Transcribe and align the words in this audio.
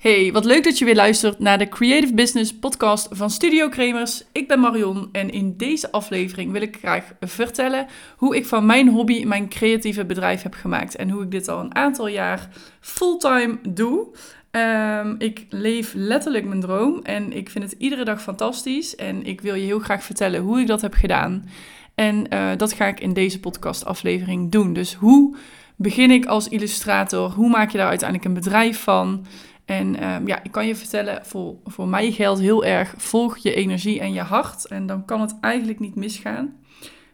Hey, 0.00 0.32
wat 0.32 0.44
leuk 0.44 0.64
dat 0.64 0.78
je 0.78 0.84
weer 0.84 0.94
luistert 0.94 1.38
naar 1.38 1.58
de 1.58 1.68
Creative 1.68 2.14
Business 2.14 2.54
podcast 2.54 3.08
van 3.10 3.30
Studio 3.30 3.68
Kremers. 3.68 4.24
Ik 4.32 4.48
ben 4.48 4.60
Marion 4.60 5.08
en 5.12 5.30
in 5.30 5.56
deze 5.56 5.92
aflevering 5.92 6.52
wil 6.52 6.62
ik 6.62 6.76
graag 6.76 7.12
vertellen 7.20 7.86
hoe 8.16 8.36
ik 8.36 8.46
van 8.46 8.66
mijn 8.66 8.88
hobby 8.88 9.24
mijn 9.24 9.48
creatieve 9.48 10.04
bedrijf 10.04 10.42
heb 10.42 10.54
gemaakt 10.54 10.96
en 10.96 11.10
hoe 11.10 11.22
ik 11.22 11.30
dit 11.30 11.48
al 11.48 11.60
een 11.60 11.74
aantal 11.74 12.08
jaar 12.08 12.48
fulltime 12.80 13.58
doe. 13.68 14.06
Ehm, 14.50 15.14
ik 15.18 15.46
leef 15.48 15.92
letterlijk 15.94 16.44
mijn 16.44 16.60
droom 16.60 17.00
en 17.02 17.32
ik 17.32 17.50
vind 17.50 17.64
het 17.64 17.74
iedere 17.78 18.04
dag 18.04 18.22
fantastisch 18.22 18.96
en 18.96 19.26
ik 19.26 19.40
wil 19.40 19.54
je 19.54 19.64
heel 19.64 19.78
graag 19.78 20.04
vertellen 20.04 20.40
hoe 20.40 20.60
ik 20.60 20.66
dat 20.66 20.80
heb 20.80 20.94
gedaan. 20.94 21.48
En 21.94 22.26
uh, 22.34 22.50
dat 22.56 22.72
ga 22.72 22.86
ik 22.86 23.00
in 23.00 23.12
deze 23.12 23.40
podcast 23.40 23.84
aflevering 23.84 24.50
doen. 24.50 24.72
Dus 24.72 24.94
hoe 24.94 25.36
begin 25.76 26.10
ik 26.10 26.26
als 26.26 26.48
illustrator? 26.48 27.30
Hoe 27.30 27.48
maak 27.48 27.70
je 27.70 27.78
daar 27.78 27.88
uiteindelijk 27.88 28.28
een 28.28 28.42
bedrijf 28.42 28.82
van? 28.82 29.26
En 29.70 30.12
um, 30.12 30.26
ja, 30.26 30.42
ik 30.42 30.52
kan 30.52 30.66
je 30.66 30.76
vertellen, 30.76 31.26
voor, 31.26 31.54
voor 31.64 31.88
mij 31.88 32.10
geldt 32.10 32.40
heel 32.40 32.64
erg, 32.64 32.94
volg 32.96 33.38
je 33.38 33.54
energie 33.54 34.00
en 34.00 34.12
je 34.12 34.20
hart. 34.20 34.66
En 34.66 34.86
dan 34.86 35.04
kan 35.04 35.20
het 35.20 35.34
eigenlijk 35.40 35.78
niet 35.78 35.94
misgaan. 35.94 36.56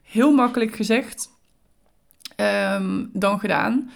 Heel 0.02 0.32
makkelijk 0.32 0.76
gezegd 0.76 1.28
um, 2.36 3.10
dan 3.12 3.38
gedaan. 3.38 3.90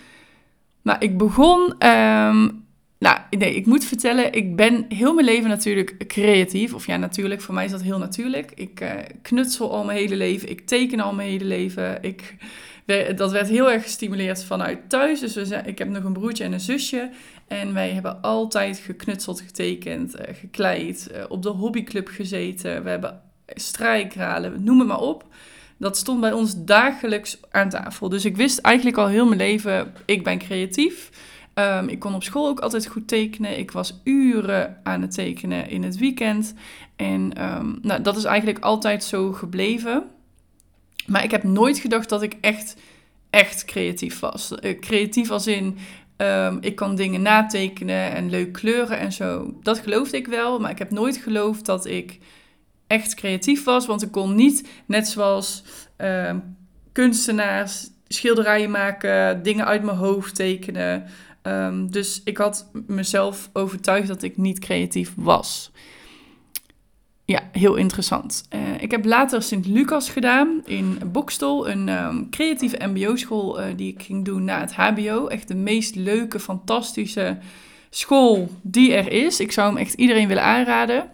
Nou, 0.83 0.99
ik 0.99 1.19
begon, 1.19 1.61
um, 1.88 2.65
nou 2.99 3.19
nee, 3.30 3.55
ik 3.55 3.66
moet 3.66 3.85
vertellen, 3.85 4.33
ik 4.33 4.57
ben 4.57 4.85
heel 4.88 5.15
mijn 5.15 5.27
leven 5.27 5.49
natuurlijk 5.49 6.05
creatief. 6.07 6.74
Of 6.74 6.87
ja, 6.87 6.97
natuurlijk, 6.97 7.41
voor 7.41 7.55
mij 7.55 7.65
is 7.65 7.71
dat 7.71 7.83
heel 7.83 7.99
natuurlijk. 7.99 8.52
Ik 8.55 8.80
uh, 8.80 8.91
knutsel 9.23 9.73
al 9.73 9.85
mijn 9.85 9.99
hele 9.99 10.16
leven, 10.16 10.51
ik 10.51 10.66
teken 10.66 11.01
al 11.01 11.15
mijn 11.15 11.29
hele 11.29 11.45
leven. 11.45 12.02
Ik 12.02 12.37
dat 13.17 13.33
werd 13.33 13.49
heel 13.49 13.71
erg 13.71 13.83
gestimuleerd 13.83 14.45
vanuit 14.45 14.79
thuis. 14.89 15.21
Dus 15.21 15.35
we 15.35 15.62
ik 15.65 15.79
heb 15.79 15.89
nog 15.89 16.05
een 16.05 16.12
broertje 16.12 16.45
en 16.45 16.53
een 16.53 16.61
zusje. 16.61 17.11
En 17.49 17.75
wij 17.75 17.91
hebben 17.91 18.23
altijd 18.23 18.79
geknutseld, 18.79 19.41
getekend, 19.41 20.21
uh, 20.21 20.27
gekleid, 20.33 21.11
uh, 21.13 21.25
op 21.29 21.43
de 21.43 21.49
hobbyclub 21.49 22.09
gezeten. 22.09 22.83
We 22.83 22.91
hebben 22.91 23.21
strijkralen, 23.46 24.65
noem 24.65 24.79
het 24.79 24.88
maar 24.88 25.01
op. 25.01 25.24
Dat 25.77 25.96
stond 25.96 26.21
bij 26.21 26.33
ons 26.33 26.65
dagelijks 26.65 27.38
aan 27.51 27.68
tafel. 27.68 28.09
Dus 28.09 28.24
ik 28.24 28.37
wist 28.37 28.59
eigenlijk 28.59 28.96
al 28.96 29.07
heel 29.07 29.27
mijn 29.27 29.38
leven, 29.38 29.93
ik 30.05 30.24
ben 30.24 30.38
creatief. 30.38 31.11
Um, 31.55 31.88
ik 31.88 31.99
kon 31.99 32.15
op 32.15 32.23
school 32.23 32.49
ook 32.49 32.61
altijd 32.61 32.87
goed 32.87 33.09
tekenen. 33.09 33.59
Ik 33.59 33.71
was 33.71 34.01
uren 34.05 34.80
aan 34.83 35.02
het 35.02 35.15
tekenen 35.15 35.68
in 35.68 35.83
het 35.83 35.99
weekend. 35.99 36.55
En 36.96 37.45
um, 37.45 37.79
nou, 37.83 38.02
dat 38.02 38.16
is 38.16 38.24
eigenlijk 38.24 38.59
altijd 38.59 39.05
zo 39.05 39.33
gebleven. 39.33 40.05
Maar 41.11 41.25
ik 41.25 41.30
heb 41.30 41.43
nooit 41.43 41.79
gedacht 41.79 42.09
dat 42.09 42.23
ik 42.23 42.37
echt, 42.41 42.77
echt 43.30 43.65
creatief 43.65 44.21
was. 44.21 44.53
Uh, 44.61 44.79
creatief 44.79 45.30
als 45.30 45.47
in, 45.47 45.79
um, 46.17 46.59
ik 46.61 46.77
kan 46.77 46.95
dingen 46.95 47.23
natekenen 47.23 48.13
en 48.13 48.30
leuk 48.30 48.52
kleuren 48.52 48.99
en 48.99 49.13
zo. 49.13 49.55
Dat 49.63 49.79
geloofde 49.79 50.17
ik 50.17 50.27
wel, 50.27 50.59
maar 50.59 50.71
ik 50.71 50.79
heb 50.79 50.91
nooit 50.91 51.17
geloofd 51.17 51.67
dat 51.67 51.87
ik 51.87 52.19
echt 52.87 53.15
creatief 53.15 53.65
was. 53.65 53.87
Want 53.87 54.02
ik 54.02 54.11
kon 54.11 54.35
niet, 54.35 54.69
net 54.87 55.09
zoals 55.09 55.63
um, 55.97 56.57
kunstenaars, 56.93 57.91
schilderijen 58.09 58.71
maken, 58.71 59.43
dingen 59.43 59.67
uit 59.67 59.83
mijn 59.83 59.97
hoofd 59.97 60.35
tekenen. 60.35 61.05
Um, 61.43 61.91
dus 61.91 62.21
ik 62.24 62.37
had 62.37 62.71
mezelf 62.87 63.51
overtuigd 63.52 64.09
dat 64.09 64.22
ik 64.22 64.37
niet 64.37 64.59
creatief 64.59 65.12
was. 65.17 65.71
Ja, 67.31 67.43
heel 67.53 67.75
interessant. 67.75 68.49
Uh, 68.55 68.83
ik 68.83 68.91
heb 68.91 69.05
later 69.05 69.43
Sint-Lucas 69.43 70.09
gedaan 70.09 70.62
in 70.65 70.99
Bokstel, 71.12 71.69
een 71.69 71.89
um, 71.89 72.31
creatieve 72.31 72.87
MBO-school 72.87 73.61
uh, 73.61 73.67
die 73.77 73.93
ik 73.93 74.03
ging 74.03 74.25
doen 74.25 74.45
na 74.45 74.61
het 74.61 74.75
HBO. 74.75 75.27
Echt 75.27 75.49
de 75.49 75.55
meest 75.55 75.95
leuke, 75.95 76.41
fantastische 76.41 77.39
school 77.91 78.49
die 78.62 78.95
er 78.95 79.12
is. 79.12 79.41
Ik 79.41 79.53
zou 79.53 79.69
hem 79.69 79.77
echt 79.77 79.95
iedereen 79.95 80.28
willen 80.28 80.43
aanraden. 80.43 81.11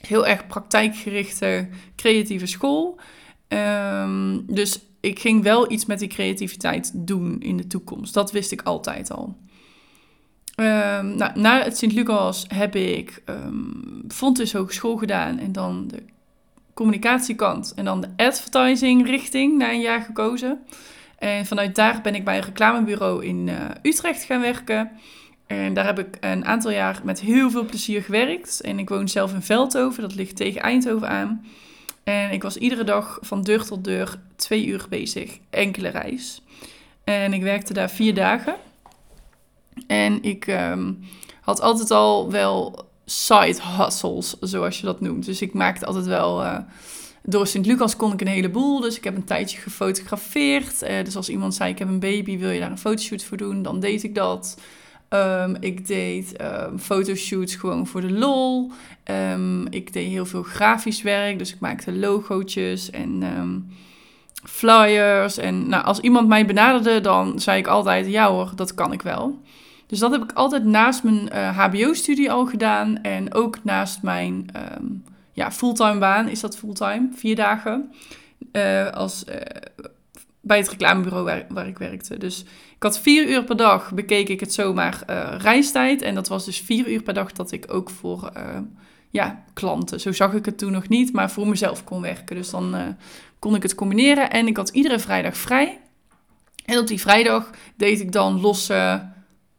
Heel 0.00 0.26
erg 0.26 0.46
praktijkgerichte, 0.46 1.68
creatieve 1.94 2.46
school. 2.46 3.00
Um, 3.48 4.44
dus 4.46 4.80
ik 5.00 5.18
ging 5.18 5.42
wel 5.42 5.72
iets 5.72 5.86
met 5.86 5.98
die 5.98 6.08
creativiteit 6.08 6.90
doen 6.94 7.40
in 7.40 7.56
de 7.56 7.66
toekomst. 7.66 8.14
Dat 8.14 8.32
wist 8.32 8.52
ik 8.52 8.62
altijd 8.62 9.10
al. 9.10 9.36
Um, 10.56 11.16
nou, 11.16 11.30
na 11.34 11.62
het 11.62 11.78
Sint-Lucas 11.78 12.44
heb 12.48 12.74
ik 12.74 13.22
um, 13.26 14.04
Fontes 14.08 14.52
Hogeschool 14.52 14.96
gedaan 14.96 15.38
en 15.38 15.52
dan 15.52 15.88
de 15.88 16.02
communicatiekant 16.74 17.72
en 17.74 17.84
dan 17.84 18.00
de 18.00 18.08
advertising 18.16 19.06
richting 19.06 19.58
na 19.58 19.70
een 19.70 19.80
jaar 19.80 20.00
gekozen. 20.00 20.58
En 21.18 21.46
vanuit 21.46 21.74
daar 21.74 22.00
ben 22.02 22.14
ik 22.14 22.24
bij 22.24 22.36
een 22.36 22.44
reclamebureau 22.44 23.24
in 23.24 23.46
uh, 23.46 23.54
Utrecht 23.82 24.24
gaan 24.24 24.40
werken. 24.40 24.90
En 25.46 25.74
daar 25.74 25.84
heb 25.84 25.98
ik 25.98 26.16
een 26.20 26.44
aantal 26.44 26.70
jaar 26.70 27.00
met 27.04 27.20
heel 27.20 27.50
veel 27.50 27.64
plezier 27.64 28.02
gewerkt. 28.02 28.60
En 28.60 28.78
ik 28.78 28.88
woon 28.88 29.08
zelf 29.08 29.32
in 29.32 29.42
Veldhoven, 29.42 30.02
dat 30.02 30.14
ligt 30.14 30.36
tegen 30.36 30.60
Eindhoven 30.60 31.08
aan. 31.08 31.46
En 32.04 32.30
ik 32.30 32.42
was 32.42 32.56
iedere 32.56 32.84
dag 32.84 33.18
van 33.20 33.42
deur 33.42 33.64
tot 33.64 33.84
deur 33.84 34.18
twee 34.36 34.66
uur 34.66 34.86
bezig, 34.88 35.38
enkele 35.50 35.88
reis. 35.88 36.42
En 37.04 37.32
ik 37.32 37.42
werkte 37.42 37.72
daar 37.72 37.90
vier 37.90 38.14
dagen. 38.14 38.56
En 39.86 40.22
ik 40.22 40.46
um, 40.46 40.98
had 41.40 41.60
altijd 41.60 41.90
al 41.90 42.30
wel 42.30 42.84
side 43.04 43.58
hustles, 43.62 44.36
zoals 44.40 44.80
je 44.80 44.86
dat 44.86 45.00
noemt. 45.00 45.24
Dus 45.24 45.42
ik 45.42 45.54
maakte 45.54 45.86
altijd 45.86 46.06
wel... 46.06 46.42
Uh, 46.42 46.58
door 47.28 47.46
Sint-Lucas 47.46 47.96
kon 47.96 48.12
ik 48.12 48.20
een 48.20 48.26
heleboel, 48.26 48.80
dus 48.80 48.96
ik 48.96 49.04
heb 49.04 49.16
een 49.16 49.24
tijdje 49.24 49.58
gefotografeerd. 49.58 50.82
Uh, 50.82 51.04
dus 51.04 51.16
als 51.16 51.28
iemand 51.28 51.54
zei, 51.54 51.70
ik 51.70 51.78
heb 51.78 51.88
een 51.88 52.00
baby, 52.00 52.38
wil 52.38 52.50
je 52.50 52.60
daar 52.60 52.70
een 52.70 52.78
fotoshoot 52.78 53.24
voor 53.24 53.36
doen? 53.36 53.62
Dan 53.62 53.80
deed 53.80 54.02
ik 54.02 54.14
dat. 54.14 54.60
Um, 55.08 55.56
ik 55.60 55.86
deed 55.86 56.42
um, 56.42 56.78
fotoshoots 56.78 57.54
gewoon 57.54 57.86
voor 57.86 58.00
de 58.00 58.12
lol. 58.12 58.70
Ik 59.70 59.92
deed 59.92 60.08
heel 60.08 60.26
veel 60.26 60.42
grafisch 60.42 61.02
werk, 61.02 61.38
dus 61.38 61.52
ik 61.52 61.60
maakte 61.60 61.92
logootjes 61.92 62.90
en 62.90 63.70
flyers. 64.44 65.38
En 65.38 65.68
nou, 65.68 65.84
als 65.84 66.00
iemand 66.00 66.28
mij 66.28 66.46
benaderde, 66.46 67.00
dan 67.00 67.40
zei 67.40 67.58
ik 67.58 67.66
altijd, 67.66 68.06
ja 68.06 68.30
hoor, 68.30 68.52
dat 68.54 68.74
kan 68.74 68.92
ik 68.92 69.02
wel. 69.02 69.38
Dus 69.86 69.98
dat 69.98 70.12
heb 70.12 70.22
ik 70.22 70.32
altijd 70.32 70.64
naast 70.64 71.02
mijn 71.02 71.32
HBO-studie 71.32 72.30
al 72.30 72.46
gedaan. 72.46 73.02
En 73.02 73.34
ook 73.34 73.64
naast 73.64 74.02
mijn 74.02 74.48
um, 74.80 75.04
ja, 75.32 75.52
fulltime 75.52 75.98
baan. 75.98 76.28
Is 76.28 76.40
dat 76.40 76.56
fulltime? 76.56 77.08
Vier 77.14 77.36
dagen. 77.36 77.92
Uh, 78.52 78.90
als, 78.90 79.24
uh, 79.28 79.34
bij 80.40 80.58
het 80.58 80.68
reclamebureau 80.68 81.24
waar, 81.24 81.46
waar, 81.48 81.66
ik 81.66 81.78
werkte. 81.78 82.18
Dus 82.18 82.44
ik 82.76 82.82
had 82.82 82.98
vier 82.98 83.28
uur 83.28 83.44
per 83.44 83.56
dag 83.56 83.92
bekeek 83.92 84.28
ik 84.28 84.40
het 84.40 84.54
zomaar 84.54 85.02
reistijd. 85.38 86.02
En 86.02 86.14
dat 86.14 86.28
was 86.28 86.44
dus 86.44 86.60
vier 86.60 86.88
uur 86.88 87.02
per 87.02 87.14
dag 87.14 87.32
dat 87.32 87.52
ik 87.52 87.64
ook 87.68 87.90
voor 87.90 88.32
ja, 89.10 89.44
klanten, 89.52 90.00
zo 90.00 90.12
zag 90.12 90.32
ik 90.32 90.44
het 90.44 90.58
toen 90.58 90.72
nog 90.72 90.88
niet, 90.88 91.12
maar 91.12 91.30
voor 91.30 91.48
mezelf 91.48 91.84
kon 91.84 92.00
werken. 92.00 92.36
Dus 92.36 92.50
dan 92.50 92.96
kon 93.38 93.54
ik 93.54 93.62
het 93.62 93.74
combineren. 93.74 94.30
En 94.30 94.46
ik 94.46 94.56
had 94.56 94.68
iedere 94.68 94.98
vrijdag 94.98 95.36
vrij. 95.36 95.80
En 96.64 96.78
op 96.78 96.86
die 96.86 97.00
vrijdag 97.00 97.50
deed 97.76 98.00
ik 98.00 98.12
dan 98.12 98.40
losse 98.40 99.08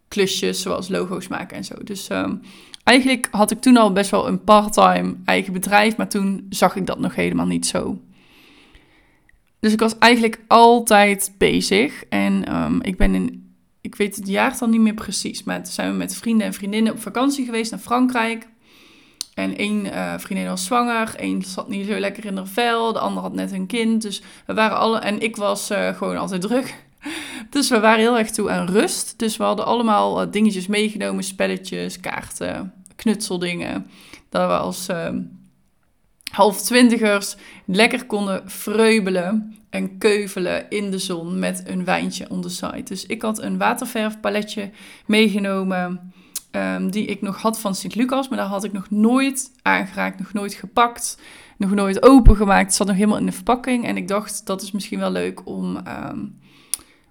klusjes 0.08 0.62
zoals 0.62 0.90
logo's 0.90 1.28
maken 1.28 1.58
en 1.58 1.64
zo. 1.64 1.76
Dus 1.84 2.10
um, 2.10 2.42
eigenlijk 2.84 3.28
had 3.32 3.52
ik 3.52 3.60
toen 3.60 3.78
al 3.78 3.92
best 3.92 4.12
wel 4.12 4.28
een 4.28 4.44
part-time 4.44 5.16
eigen 5.26 5.54
bedrijf, 5.54 5.98
maar 5.98 6.10
toen 6.10 6.46
zag 6.50 6.76
ik 6.76 6.86
dat 6.86 7.00
nog 7.00 7.16
helemaal 7.16 7.46
niet 7.46 7.66
zo. 7.66 8.02
Dus 9.60 9.74
ik 9.74 9.80
was 9.80 9.98
eigenlijk 9.98 10.40
altijd 10.48 11.34
bezig 11.38 12.04
en 12.04 12.56
um, 12.56 12.82
ik 12.82 12.98
ben 12.98 13.16
in, 13.16 13.56
ik 13.82 13.96
weet 13.96 14.16
het 14.16 14.28
jaartal 14.28 14.68
niet 14.68 14.82
meer 14.82 14.94
precies, 14.94 15.44
maar 15.44 15.64
toen 15.64 15.74
zijn 15.74 15.92
we 15.92 15.98
met 15.98 16.16
vrienden 16.16 16.48
en 16.48 16.54
vriendinnen 16.54 16.94
op 16.94 17.02
vakantie 17.02 17.46
geweest 17.46 17.72
naar 17.72 17.80
Frankrijk. 17.80 18.48
En 19.34 19.58
één 19.58 19.86
uh, 19.86 20.14
vriendin 20.18 20.48
was 20.48 20.66
zwanger, 20.66 21.16
één 21.16 21.42
zat 21.42 21.70
niet 21.70 21.88
zo 21.88 22.00
lekker 22.00 22.26
in 22.26 22.38
haar 22.38 22.48
vel, 22.48 22.94
de 22.94 23.00
ander 23.00 23.24
had 23.24 23.34
net 23.34 23.52
een 23.52 23.66
kind. 23.66 24.02
Dus 24.02 24.22
we 24.46 24.54
waren 24.54 24.78
alle, 24.78 25.00
en 25.00 25.22
ik 25.22 25.36
was 25.36 25.72
uh, 25.72 25.96
gewoon 25.96 26.18
altijd 26.18 26.42
druk. 26.42 26.87
Dus 27.50 27.70
we 27.70 27.80
waren 27.80 28.00
heel 28.00 28.18
erg 28.18 28.32
toe 28.32 28.50
aan 28.52 28.68
rust. 28.68 29.20
Dus 29.20 29.38
we 29.38 29.44
hadden 29.44 29.66
allemaal 29.66 30.26
uh, 30.26 30.32
dingetjes 30.32 30.68
meegenomen, 30.68 31.24
spelletjes, 31.24 32.00
kaarten, 32.00 32.74
knutseldingen. 32.96 33.88
Dat 34.30 34.48
we 34.48 34.58
als 34.58 34.90
uh, 34.90 35.10
half 36.32 36.62
twintigers 36.62 37.36
lekker 37.66 38.06
konden 38.06 38.42
vreubelen 38.46 39.58
en 39.70 39.98
keuvelen 39.98 40.70
in 40.70 40.92
de 40.92 40.98
zon 40.98 41.40
met 41.40 41.64
een 41.66 41.86
wijntje 41.86 42.30
on 42.30 42.42
the 42.42 42.50
side. 42.50 42.84
Dus 42.84 43.06
ik 43.06 43.22
had 43.22 43.42
een 43.42 43.58
waterverfpaletje 43.58 44.70
meegenomen. 45.06 46.12
Um, 46.52 46.92
die 46.92 47.06
ik 47.06 47.22
nog 47.22 47.42
had 47.42 47.60
van 47.60 47.76
Sint-Lucas, 47.76 48.28
maar 48.30 48.38
daar 48.38 48.48
had 48.48 48.64
ik 48.64 48.72
nog 48.72 48.90
nooit 48.90 49.52
aangeraakt, 49.62 50.20
nog 50.20 50.34
nooit 50.34 50.54
gepakt, 50.54 51.18
nog 51.58 51.72
nooit 51.72 52.04
opengemaakt. 52.04 52.66
Het 52.66 52.76
zat 52.76 52.88
nog 52.88 52.96
helemaal 52.96 53.18
in 53.18 53.26
de 53.26 53.32
verpakking 53.32 53.86
en 53.86 53.98
ik 53.98 54.08
dacht 54.08 54.46
dat 54.46 54.62
is 54.62 54.72
misschien 54.72 55.00
wel 55.00 55.12
leuk 55.12 55.48
om 55.48 55.78
um, 55.78 56.40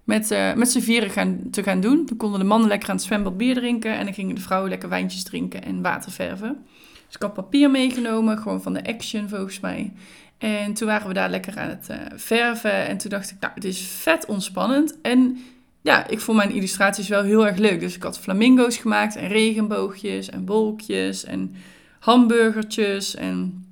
met, 0.07 0.31
uh, 0.31 0.53
met 0.53 0.69
z'n 0.69 0.79
vieren 0.79 1.09
gaan, 1.09 1.39
te 1.51 1.63
gaan 1.63 1.79
doen. 1.79 2.05
Dan 2.05 2.17
konden 2.17 2.39
de 2.39 2.45
mannen 2.45 2.67
lekker 2.67 2.89
aan 2.89 2.95
het 2.95 3.05
zwembad 3.05 3.37
bier 3.37 3.55
drinken 3.55 3.97
en 3.97 4.05
dan 4.05 4.13
gingen 4.13 4.35
de 4.35 4.41
vrouwen 4.41 4.69
lekker 4.69 4.89
wijntjes 4.89 5.23
drinken 5.23 5.63
en 5.63 5.81
water 5.81 6.11
verven. 6.11 6.65
Dus 7.05 7.15
ik 7.15 7.21
had 7.21 7.33
papier 7.33 7.71
meegenomen, 7.71 8.37
gewoon 8.37 8.61
van 8.61 8.73
de 8.73 8.85
Action 8.85 9.29
volgens 9.29 9.59
mij. 9.59 9.93
En 10.37 10.73
toen 10.73 10.87
waren 10.87 11.07
we 11.07 11.13
daar 11.13 11.29
lekker 11.29 11.57
aan 11.57 11.69
het 11.69 11.87
uh, 11.91 11.97
verven 12.15 12.87
en 12.87 12.97
toen 12.97 13.09
dacht 13.09 13.31
ik, 13.31 13.37
nou, 13.39 13.53
het 13.55 13.63
is 13.63 13.81
vet 13.81 14.25
ontspannend 14.25 15.01
en 15.01 15.37
ja, 15.81 16.07
ik 16.07 16.19
vond 16.19 16.37
mijn 16.37 16.51
illustraties 16.51 17.07
wel 17.07 17.23
heel 17.23 17.47
erg 17.47 17.57
leuk. 17.57 17.79
Dus 17.79 17.95
ik 17.95 18.03
had 18.03 18.19
flamingo's 18.19 18.77
gemaakt 18.77 19.15
en 19.15 19.27
regenboogjes 19.27 20.29
en 20.29 20.45
wolkjes 20.45 21.23
en 21.23 21.55
hamburgertjes 21.99 23.15
en 23.15 23.65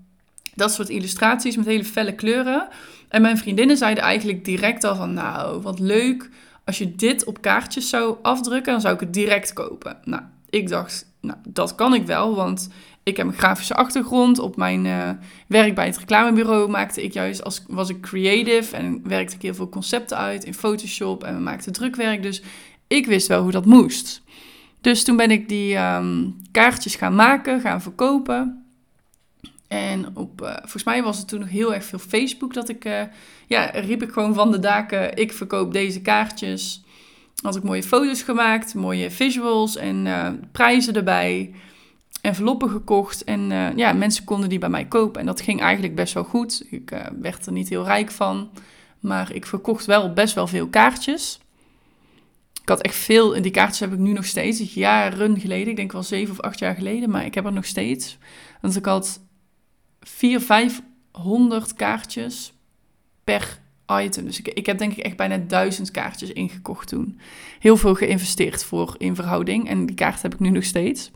dat 0.56 0.74
soort 0.74 0.90
illustraties 0.90 1.56
met 1.56 1.66
hele 1.66 1.86
felle 1.86 2.16
kleuren. 2.16 2.68
En 3.16 3.22
mijn 3.22 3.38
vriendinnen 3.38 3.78
zeiden 3.78 4.04
eigenlijk 4.04 4.46
direct 4.46 4.84
al 4.84 4.96
van, 4.96 5.14
nou, 5.14 5.62
wat 5.62 5.80
leuk. 5.80 6.30
Als 6.66 6.78
je 6.78 6.96
dit 6.96 7.26
op 7.26 7.42
kaartjes 7.42 7.90
zou 7.90 8.16
afdrukken, 8.22 8.72
dan 8.72 8.82
zou 8.82 8.94
ik 8.94 9.00
het 9.00 9.14
direct 9.14 9.54
kopen. 9.54 9.98
Nou, 10.04 10.22
ik 10.50 10.68
dacht, 10.68 11.06
nou, 11.22 11.38
dat 11.48 11.76
kan 11.76 11.94
ik 11.94 12.06
wel, 12.06 12.36
want 12.36 12.70
ik 13.04 13.18
heb 13.18 13.28
een 13.28 13.34
grafische 13.34 13.74
achtergrond. 13.74 14.40
Op 14.40 14.56
mijn 14.56 14.86
uh, 14.86 15.10
werk 15.48 15.76
bij 15.76 15.86
het 15.86 15.98
reclamebureau 15.98 16.70
maakte 16.70 17.04
ik 17.04 17.14
juist 17.14 17.44
als 17.44 17.64
was 17.68 17.90
ik 17.90 18.02
creative 18.02 18.76
en 18.76 19.02
werkte 19.04 19.36
ik 19.36 19.42
heel 19.42 19.54
veel 19.54 19.70
concepten 19.70 20.18
uit 20.18 20.44
in 20.44 20.54
Photoshop 20.54 21.24
en 21.24 21.36
we 21.36 21.42
maakten 21.42 21.74
drukwerk. 21.74 22.24
Dus 22.24 22.42
ik 22.88 23.06
wist 23.06 23.28
wel 23.28 23.42
hoe 23.42 23.52
dat 23.52 23.66
moest. 23.66 24.22
Dus 24.82 25.04
toen 25.04 25.16
ben 25.16 25.32
ik 25.32 25.50
die 25.50 25.78
um, 25.78 26.36
kaartjes 26.52 26.96
gaan 26.96 27.16
maken, 27.16 27.62
gaan 27.62 27.82
verkopen. 27.82 28.65
En 29.76 30.08
op, 30.14 30.42
uh, 30.42 30.56
volgens 30.58 30.84
mij 30.84 31.04
was 31.04 31.18
het 31.18 31.28
toen 31.28 31.40
nog 31.40 31.50
heel 31.50 31.74
erg 31.74 31.84
veel 31.84 32.00
Facebook 32.00 32.54
dat 32.54 32.70
ik, 32.70 32.86
uh, 32.86 33.02
ja, 33.48 33.66
riep 33.66 34.04
ik 34.04 34.12
gewoon 34.12 34.34
van 34.34 34.52
de 34.52 34.60
daken, 34.60 35.16
ik 35.16 35.34
verkoop 35.34 35.74
deze 35.74 36.02
kaartjes. 36.02 36.84
Had 37.42 37.56
ik 37.56 37.64
mooie 37.64 37.84
foto's 37.84 38.22
gemaakt, 38.22 38.74
mooie 38.74 39.12
visuals 39.12 39.76
en 39.76 40.06
uh, 40.06 40.30
prijzen 40.52 40.94
erbij. 40.94 41.54
Enveloppen 42.22 42.70
gekocht 42.70 43.24
en 43.24 43.50
ja, 43.76 43.94
mensen 43.94 44.24
konden 44.24 44.50
die 44.50 44.60
bij 44.60 44.70
mij 44.70 44.86
kopen. 44.86 45.20
En 45.20 45.26
dat 45.26 45.42
ging 45.42 45.62
eigenlijk 45.62 45.96
best 45.96 46.14
wel 46.14 46.24
goed. 46.24 46.66
Ik 46.70 46.92
werd 47.22 47.46
er 47.46 47.52
niet 47.52 47.70
heel 47.70 47.84
rijk 47.84 48.12
van, 48.12 48.50
maar 49.00 49.34
ik 49.34 49.46
verkocht 49.46 49.86
wel 49.86 50.14
best 50.14 50.36
wel 50.36 50.48
veel 50.48 50.68
kaartjes. 50.68 51.40
Ik 52.62 52.70
had 52.70 52.82
echt 52.82 52.96
veel, 52.96 53.36
en 53.36 53.42
die 53.42 53.52
kaartjes 53.52 53.80
heb 53.80 53.94
ik 53.94 54.00
nu 54.00 54.12
nog 54.12 54.26
steeds, 54.26 54.74
jaren 54.74 55.40
geleden, 55.40 55.68
ik 55.68 55.76
denk 55.76 55.92
wel 55.92 56.04
zeven 56.04 56.32
of 56.32 56.40
acht 56.40 56.60
jaar 56.60 56.76
geleden, 56.76 57.10
maar 57.10 57.26
ik 57.26 57.36
heb 57.36 57.46
er 57.46 57.54
nog 57.54 57.66
steeds. 57.66 58.18
Want 58.62 58.76
ik 58.76 58.86
had 58.86 59.22
400, 60.08 60.82
500 61.12 61.74
kaartjes 61.74 62.54
per 63.24 63.60
item. 63.88 64.26
Dus 64.26 64.40
ik, 64.40 64.48
ik 64.48 64.66
heb 64.66 64.78
denk 64.78 64.92
ik 64.92 65.04
echt 65.04 65.16
bijna 65.16 65.38
duizend 65.38 65.92
kaartjes 65.92 66.32
ingekocht 66.32 66.88
toen. 66.88 67.20
Heel 67.60 67.78
veel 67.78 67.96
geïnvesteerd 67.96 68.64
voor 68.64 68.96
in 68.98 69.16
verhouding. 69.16 69.70
En 69.70 69.86
die 69.86 69.96
kaart 69.96 70.22
heb 70.22 70.34
ik 70.34 70.40
nu 70.40 70.50
nog 70.50 70.64
steeds. 70.64 71.12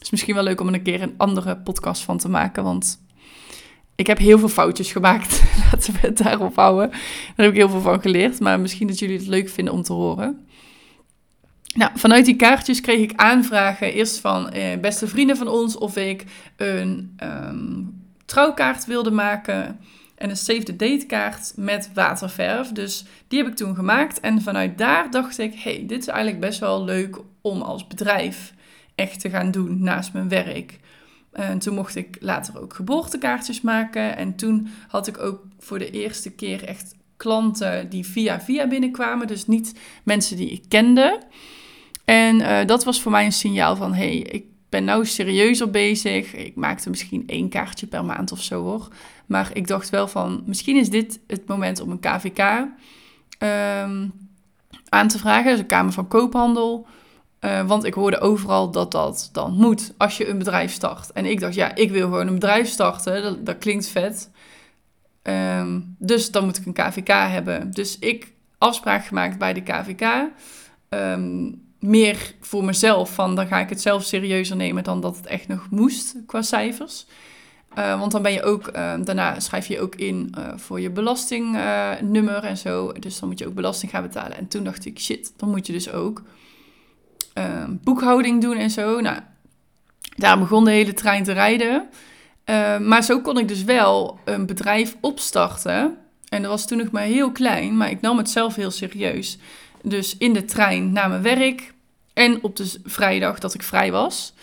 Is 0.00 0.10
misschien 0.10 0.34
wel 0.34 0.42
leuk 0.42 0.60
om 0.60 0.68
een 0.68 0.82
keer 0.82 1.02
een 1.02 1.14
andere 1.16 1.56
podcast 1.56 2.02
van 2.02 2.18
te 2.18 2.28
maken. 2.28 2.64
Want 2.64 3.04
ik 3.94 4.06
heb 4.06 4.18
heel 4.18 4.38
veel 4.38 4.48
foutjes 4.48 4.92
gemaakt. 4.92 5.42
Laten 5.72 5.92
we 5.92 5.98
het 6.00 6.18
daarop 6.18 6.56
houden. 6.56 6.90
Daar 6.90 7.46
heb 7.46 7.50
ik 7.50 7.56
heel 7.56 7.68
veel 7.68 7.80
van 7.80 8.00
geleerd. 8.00 8.40
Maar 8.40 8.60
misschien 8.60 8.86
dat 8.86 8.98
jullie 8.98 9.18
het 9.18 9.26
leuk 9.26 9.48
vinden 9.48 9.74
om 9.74 9.82
te 9.82 9.92
horen. 9.92 10.46
Nou, 11.74 11.90
vanuit 11.94 12.24
die 12.24 12.36
kaartjes 12.36 12.80
kreeg 12.80 13.00
ik 13.00 13.12
aanvragen. 13.14 13.92
Eerst 13.92 14.18
van 14.18 14.50
eh, 14.50 14.78
beste 14.80 15.08
vrienden 15.08 15.36
van 15.36 15.48
ons 15.48 15.76
of 15.78 15.96
ik 15.96 16.24
een 16.56 17.12
ehm, 17.16 17.82
trouwkaart 18.26 18.84
wilde 18.84 19.10
maken. 19.10 19.78
En 20.14 20.30
een 20.30 20.36
save 20.36 20.62
the 20.62 20.76
date 20.76 21.06
kaart 21.06 21.52
met 21.56 21.90
waterverf. 21.94 22.68
Dus 22.72 23.04
die 23.28 23.38
heb 23.38 23.48
ik 23.48 23.56
toen 23.56 23.74
gemaakt. 23.74 24.20
En 24.20 24.42
vanuit 24.42 24.78
daar 24.78 25.10
dacht 25.10 25.38
ik, 25.38 25.54
hey, 25.54 25.84
dit 25.86 26.00
is 26.00 26.06
eigenlijk 26.06 26.40
best 26.40 26.60
wel 26.60 26.84
leuk 26.84 27.18
om 27.40 27.62
als 27.62 27.86
bedrijf 27.86 28.54
echt 28.94 29.20
te 29.20 29.30
gaan 29.30 29.50
doen 29.50 29.82
naast 29.82 30.12
mijn 30.12 30.28
werk. 30.28 30.78
En 31.32 31.58
toen 31.58 31.74
mocht 31.74 31.96
ik 31.96 32.16
later 32.20 32.60
ook 32.60 32.74
geboortekaartjes 32.74 33.60
maken. 33.60 34.16
En 34.16 34.36
toen 34.36 34.68
had 34.88 35.06
ik 35.06 35.18
ook 35.18 35.40
voor 35.58 35.78
de 35.78 35.90
eerste 35.90 36.30
keer 36.30 36.64
echt 36.64 36.94
klanten 37.16 37.88
die 37.88 38.06
via 38.06 38.40
via 38.40 38.66
binnenkwamen. 38.66 39.26
Dus 39.26 39.46
niet 39.46 39.78
mensen 40.02 40.36
die 40.36 40.50
ik 40.50 40.62
kende. 40.68 41.20
En 42.04 42.40
uh, 42.40 42.64
dat 42.66 42.84
was 42.84 43.00
voor 43.00 43.12
mij 43.12 43.24
een 43.24 43.32
signaal 43.32 43.76
van, 43.76 43.94
hey, 43.94 44.16
ik 44.16 44.44
ben 44.68 44.84
nou 44.84 45.06
serieuzer 45.06 45.70
bezig. 45.70 46.34
Ik 46.34 46.54
maakte 46.54 46.90
misschien 46.90 47.22
één 47.26 47.48
kaartje 47.48 47.86
per 47.86 48.04
maand 48.04 48.32
of 48.32 48.42
zo 48.42 48.62
hoor. 48.62 48.88
Maar 49.26 49.50
ik 49.52 49.66
dacht 49.66 49.90
wel 49.90 50.08
van, 50.08 50.42
misschien 50.46 50.76
is 50.76 50.90
dit 50.90 51.20
het 51.26 51.46
moment 51.46 51.80
om 51.80 51.90
een 51.90 52.00
KVK 52.00 52.38
ehm, 53.38 54.08
aan 54.88 55.08
te 55.08 55.18
vragen. 55.18 55.50
Dus 55.50 55.58
een 55.58 55.66
Kamer 55.66 55.92
van 55.92 56.08
Koophandel. 56.08 56.86
Uh, 57.40 57.66
want 57.66 57.84
ik 57.84 57.94
hoorde 57.94 58.20
overal 58.20 58.70
dat 58.70 58.92
dat 58.92 59.28
dan 59.32 59.52
moet 59.52 59.94
als 59.96 60.16
je 60.16 60.28
een 60.28 60.38
bedrijf 60.38 60.72
start. 60.72 61.12
En 61.12 61.24
ik 61.24 61.40
dacht, 61.40 61.54
ja, 61.54 61.74
ik 61.74 61.90
wil 61.90 62.02
gewoon 62.02 62.26
een 62.26 62.34
bedrijf 62.34 62.68
starten. 62.68 63.22
Dat, 63.22 63.46
dat 63.46 63.58
klinkt 63.58 63.88
vet. 63.88 64.30
Um, 65.22 65.96
dus 65.98 66.30
dan 66.30 66.44
moet 66.44 66.56
ik 66.56 66.66
een 66.66 66.72
KVK 66.72 67.08
hebben. 67.08 67.70
Dus 67.70 67.98
ik 67.98 68.32
afspraak 68.58 69.06
gemaakt 69.06 69.38
bij 69.38 69.52
de 69.52 69.62
KVK. 69.62 70.30
Ehm, 70.88 71.52
meer 71.80 72.34
voor 72.40 72.64
mezelf 72.64 73.14
van 73.14 73.34
dan 73.34 73.46
ga 73.46 73.58
ik 73.58 73.68
het 73.68 73.80
zelf 73.80 74.04
serieuzer 74.04 74.56
nemen 74.56 74.84
dan 74.84 75.00
dat 75.00 75.16
het 75.16 75.26
echt 75.26 75.48
nog 75.48 75.66
moest 75.70 76.14
qua 76.26 76.42
cijfers. 76.42 77.06
Uh, 77.78 77.98
want 77.98 78.12
dan 78.12 78.22
ben 78.22 78.32
je 78.32 78.42
ook, 78.42 78.68
uh, 78.68 78.94
daarna 79.00 79.40
schrijf 79.40 79.66
je 79.66 79.80
ook 79.80 79.94
in 79.94 80.34
uh, 80.38 80.48
voor 80.56 80.80
je 80.80 80.90
belastingnummer 80.90 82.44
en 82.44 82.56
zo. 82.56 82.92
Dus 82.92 83.18
dan 83.18 83.28
moet 83.28 83.38
je 83.38 83.46
ook 83.46 83.54
belasting 83.54 83.90
gaan 83.90 84.02
betalen. 84.02 84.36
En 84.36 84.48
toen 84.48 84.64
dacht 84.64 84.84
ik, 84.84 84.98
shit, 84.98 85.32
dan 85.36 85.50
moet 85.50 85.66
je 85.66 85.72
dus 85.72 85.92
ook 85.92 86.22
ehm, 87.32 87.76
boekhouding 87.82 88.40
doen 88.42 88.56
en 88.56 88.70
zo. 88.70 89.00
Nou, 89.00 89.18
daar 90.16 90.38
begon 90.38 90.64
de 90.64 90.70
hele 90.70 90.92
trein 90.92 91.24
te 91.24 91.32
rijden. 91.32 91.88
maar 92.88 93.02
zo 93.02 93.20
kon 93.20 93.38
ik 93.38 93.48
dus 93.48 93.64
wel 93.64 94.18
een 94.24 94.46
bedrijf 94.46 94.96
opstarten. 95.00 95.96
En 96.28 96.42
dat 96.42 96.50
was 96.50 96.66
toen 96.66 96.78
nog 96.78 96.90
maar 96.90 97.02
heel 97.02 97.32
klein, 97.32 97.76
maar 97.76 97.90
ik 97.90 98.00
nam 98.00 98.18
het 98.18 98.30
zelf 98.30 98.54
heel 98.54 98.70
serieus. 98.70 99.38
Dus 99.88 100.16
in 100.16 100.32
de 100.32 100.44
trein 100.44 100.92
naar 100.92 101.08
mijn 101.08 101.22
werk 101.22 101.72
en 102.12 102.42
op 102.42 102.56
de 102.56 102.80
vrijdag 102.84 103.38
dat 103.38 103.54
ik 103.54 103.62
vrij 103.62 103.92
was. 103.92 104.34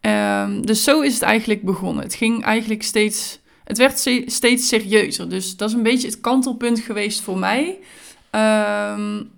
Um, 0.00 0.66
dus 0.66 0.84
zo 0.84 1.00
is 1.00 1.14
het 1.14 1.22
eigenlijk 1.22 1.62
begonnen. 1.62 2.02
Het 2.02 2.14
ging 2.14 2.44
eigenlijk 2.44 2.82
steeds, 2.82 3.40
het 3.64 3.78
werd 3.78 3.98
steeds 4.26 4.68
serieuzer. 4.68 5.28
Dus 5.28 5.56
dat 5.56 5.68
is 5.68 5.74
een 5.74 5.82
beetje 5.82 6.06
het 6.06 6.20
kantelpunt 6.20 6.80
geweest 6.80 7.20
voor 7.20 7.38
mij. 7.38 7.78
Um, 8.30 9.30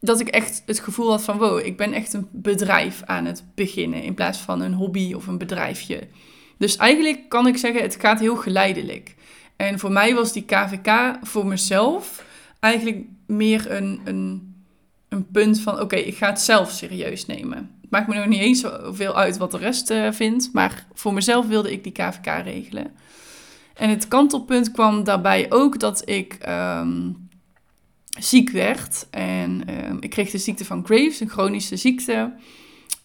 dat 0.00 0.20
ik 0.20 0.28
echt 0.28 0.62
het 0.66 0.78
gevoel 0.78 1.10
had 1.10 1.22
van, 1.22 1.38
wow, 1.38 1.58
ik 1.58 1.76
ben 1.76 1.92
echt 1.92 2.12
een 2.12 2.28
bedrijf 2.30 3.02
aan 3.04 3.24
het 3.24 3.44
beginnen 3.54 4.02
in 4.02 4.14
plaats 4.14 4.38
van 4.38 4.60
een 4.60 4.74
hobby 4.74 5.12
of 5.14 5.26
een 5.26 5.38
bedrijfje. 5.38 6.08
Dus 6.58 6.76
eigenlijk 6.76 7.28
kan 7.28 7.46
ik 7.46 7.56
zeggen, 7.56 7.82
het 7.82 7.96
gaat 8.00 8.20
heel 8.20 8.36
geleidelijk. 8.36 9.14
En 9.56 9.78
voor 9.78 9.92
mij 9.92 10.14
was 10.14 10.32
die 10.32 10.44
KVK 10.44 11.18
voor 11.22 11.46
mezelf 11.46 12.24
eigenlijk 12.60 13.04
meer 13.26 13.70
een 13.70 14.00
een 14.04 14.54
punt 15.42 15.60
van: 15.60 15.80
oké, 15.80 15.96
ik 15.96 16.16
ga 16.16 16.28
het 16.28 16.40
zelf 16.40 16.70
serieus 16.70 17.26
nemen. 17.26 17.58
Het 17.80 17.90
maakt 17.90 18.08
me 18.08 18.14
nog 18.14 18.26
niet 18.26 18.40
eens 18.40 18.60
zoveel 18.60 19.16
uit 19.16 19.36
wat 19.36 19.50
de 19.50 19.58
rest 19.58 19.90
uh, 19.90 20.12
vindt, 20.12 20.52
maar 20.52 20.86
voor 20.94 21.14
mezelf 21.14 21.46
wilde 21.46 21.72
ik 21.72 21.82
die 21.82 21.92
KVK 21.92 22.26
regelen. 22.44 22.90
En 23.74 23.90
het 23.90 24.08
kantelpunt 24.08 24.70
kwam 24.70 25.04
daarbij 25.04 25.46
ook 25.48 25.80
dat 25.80 26.08
ik 26.08 26.38
um, 26.48 27.28
ziek 28.18 28.50
werd. 28.50 29.06
En 29.10 29.62
um, 29.88 29.96
ik 30.00 30.10
kreeg 30.10 30.30
de 30.30 30.38
ziekte 30.38 30.64
van 30.64 30.84
Graves, 30.84 31.20
een 31.20 31.30
chronische 31.30 31.76
ziekte. 31.76 32.34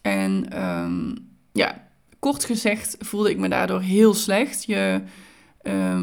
En 0.02 0.62
um, 0.64 1.30
ja, 1.52 1.88
kort 2.20 2.46
gezegd 2.46 2.96
voelde 3.00 3.30
ik 3.30 3.38
me 3.38 3.50
daardoor 3.50 3.82
heel 3.82 4.14
slecht. 4.14 4.66
Je, 4.66 5.02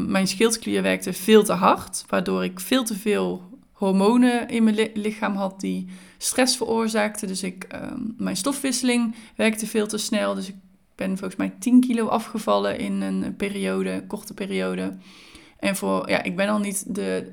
mijn 0.07 0.27
schildklier 0.27 0.81
werkte 0.81 1.13
veel 1.13 1.43
te 1.43 1.53
hard, 1.53 2.03
waardoor 2.07 2.43
ik 2.43 2.59
veel 2.59 2.83
te 2.83 2.95
veel 2.95 3.59
hormonen 3.71 4.47
in 4.47 4.63
mijn 4.63 4.89
lichaam 4.93 5.35
had 5.35 5.59
die 5.59 5.87
stress 6.21 6.57
veroorzaakten. 6.57 7.27
Dus 7.27 7.43
ik, 7.43 7.63
ehm, 7.63 8.01
mijn 8.17 8.37
stofwisseling 8.37 9.15
werkte 9.35 9.67
veel 9.67 9.87
te 9.87 9.97
snel. 9.97 10.35
Dus 10.35 10.47
ik 10.47 10.55
ben 10.95 11.17
volgens 11.17 11.35
mij 11.35 11.53
10 11.59 11.79
kilo 11.79 12.07
afgevallen 12.07 12.79
in 12.79 13.01
een 13.01 13.35
periode, 13.35 14.03
korte 14.07 14.33
periode. 14.33 14.97
En 15.59 15.75
voor, 15.75 16.09
ja, 16.09 16.23
ik 16.23 16.35
ben 16.35 16.47
al 16.47 16.59
niet 16.59 16.95
de 16.95 17.31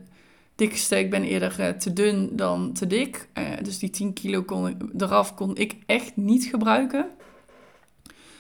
dikste, 0.55 0.99
ik 0.99 1.11
ben 1.11 1.23
eerder 1.23 1.57
uh, 1.61 1.69
te 1.69 1.93
dun 1.93 2.29
dan 2.33 2.73
te 2.73 2.87
dik. 2.87 3.29
Uh, 3.39 3.45
dus 3.63 3.79
die 3.79 3.91
10 3.91 4.13
kilo 4.13 4.43
kon 4.43 4.69
ik, 4.69 4.77
eraf 4.99 5.35
kon 5.35 5.57
ik 5.57 5.77
echt 5.87 6.17
niet 6.17 6.45
gebruiken. 6.45 7.07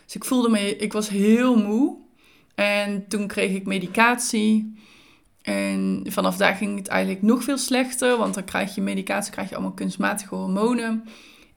Dus 0.04 0.14
ik 0.14 0.24
voelde 0.24 0.48
me, 0.48 0.76
ik 0.76 0.92
was 0.92 1.08
heel 1.08 1.56
moe. 1.56 1.96
En 2.54 3.08
toen 3.08 3.26
kreeg 3.26 3.54
ik 3.54 3.66
medicatie. 3.66 4.74
En 5.46 6.02
vanaf 6.04 6.36
daar 6.36 6.54
ging 6.54 6.78
het 6.78 6.88
eigenlijk 6.88 7.22
nog 7.22 7.44
veel 7.44 7.58
slechter, 7.58 8.16
want 8.16 8.34
dan 8.34 8.44
krijg 8.44 8.74
je 8.74 8.80
medicatie, 8.80 9.32
krijg 9.32 9.48
je 9.48 9.54
allemaal 9.54 9.74
kunstmatige 9.74 10.34
hormonen 10.34 11.04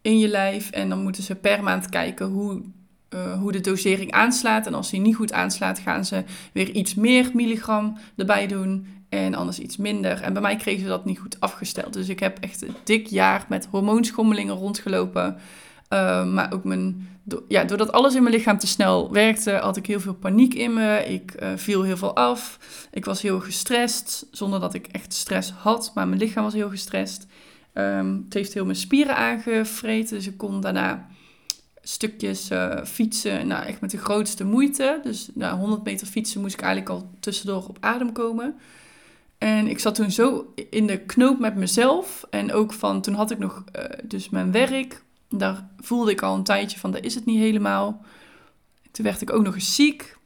in 0.02 0.20
je 0.20 0.28
lijf. 0.28 0.70
En 0.70 0.90
dan 0.90 1.02
moeten 1.02 1.24
ze 1.24 1.36
per 1.36 1.64
maand 1.64 1.90
kijken 1.90 2.26
hoe, 2.26 2.62
uh, 3.10 3.34
hoe 3.34 3.52
de 3.52 3.62
dosering 3.62 4.12
aanslaat. 4.12 4.68
En 4.68 4.74
als 4.74 4.90
die 4.90 5.00
niet 5.00 5.16
goed 5.16 5.34
aanslaat, 5.34 5.80
gaan 5.80 6.06
ze 6.06 6.24
weer 6.54 6.70
iets 6.70 6.96
meer 6.96 7.32
milligram 7.34 7.98
erbij 8.16 8.48
doen 8.48 8.88
en 9.10 9.34
anders 9.34 9.60
iets 9.60 9.78
minder. 9.78 10.22
En 10.22 10.34
bij 10.34 10.42
mij 10.42 10.56
kregen 10.56 10.82
ze 10.82 10.88
dat 10.88 11.06
niet 11.06 11.20
goed 11.20 11.40
afgesteld. 11.40 11.94
Dus 11.94 12.10
ik 12.10 12.20
heb 12.20 12.38
echt 12.40 12.62
een 12.62 12.76
dik 12.84 13.08
jaar 13.08 13.46
met 13.48 13.68
hormoonschommelingen 13.72 14.56
rondgelopen. 14.56 15.38
Uh, 15.94 16.26
maar 16.26 16.54
ook 16.54 16.64
mijn 16.64 17.08
ja, 17.48 17.64
doordat 17.64 17.92
alles 17.92 18.16
in 18.16 18.24
mijn 18.24 18.36
lichaam 18.36 18.58
te 18.58 18.68
snel 18.68 19.12
werkte, 19.12 19.52
had 19.52 19.78
ik 19.78 19.86
heel 19.86 20.00
veel 20.00 20.14
paniek 20.14 20.54
in 20.54 20.74
me. 20.74 21.06
Ik 21.06 21.42
uh, 21.42 21.50
viel 21.56 21.84
heel 21.84 21.98
veel 21.98 22.16
af. 22.16 22.60
Ik 22.92 23.06
was 23.06 23.22
heel 23.22 23.40
gestrest, 23.40 24.28
zonder 24.32 24.60
dat 24.60 24.74
ik 24.74 24.88
echt 24.88 25.14
stress 25.14 25.52
had, 25.52 25.92
maar 25.96 26.08
mijn 26.08 26.20
lichaam 26.22 26.44
was 26.44 26.54
heel 26.54 26.70
gestrest. 26.70 27.28
Ehm, 27.74 28.16
het 28.24 28.34
heeft 28.34 28.54
heel 28.54 28.66
mijn 28.66 28.78
spieren 28.78 29.16
aangevreten. 29.16 30.18
Dus 30.18 30.28
ik 30.28 30.38
kon 30.38 30.62
daarna 30.62 31.08
stukjes 31.82 32.52
uh, 32.52 32.84
fietsen, 32.84 33.48
nou 33.48 33.66
echt 33.66 33.82
met 33.82 33.92
de 33.92 33.98
grootste 33.98 34.44
moeite. 34.44 35.00
Dus 35.04 35.30
na 35.34 35.48
nou, 35.48 35.60
100 35.60 35.84
meter 35.84 36.08
fietsen 36.08 36.42
moest 36.42 36.54
ik 36.54 36.62
eigenlijk 36.62 36.92
al 36.92 37.10
tussendoor 37.20 37.68
op 37.68 37.78
adem 37.80 38.12
komen. 38.12 38.56
En 39.38 39.68
ik 39.68 39.80
zat 39.80 39.96
toen 39.96 40.12
zo 40.12 40.54
in 40.70 40.88
de 40.88 40.98
knoop 40.98 41.40
met 41.40 41.56
mezelf. 41.56 42.26
En 42.30 42.54
ook 42.54 42.74
van, 42.74 43.02
toen 43.02 43.14
had 43.14 43.32
ik 43.32 43.38
nog 43.38 43.64
uh, 43.76 43.84
dus 44.04 44.30
mijn 44.30 44.52
werk. 44.52 45.04
Daar 45.30 45.68
voelde 45.78 46.12
ik 46.12 46.22
al 46.22 46.36
een 46.36 46.44
tijdje 46.44 46.80
van, 46.80 46.92
dat 46.92 47.04
is 47.04 47.16
het 47.16 47.26
niet 47.26 47.40
helemaal. 47.40 48.06
Toen 48.92 49.06
werd 49.06 49.22
ik 49.22 49.34
ook 49.34 49.44
nog 49.44 49.54
eens 49.54 49.76
ziek. 49.76 50.18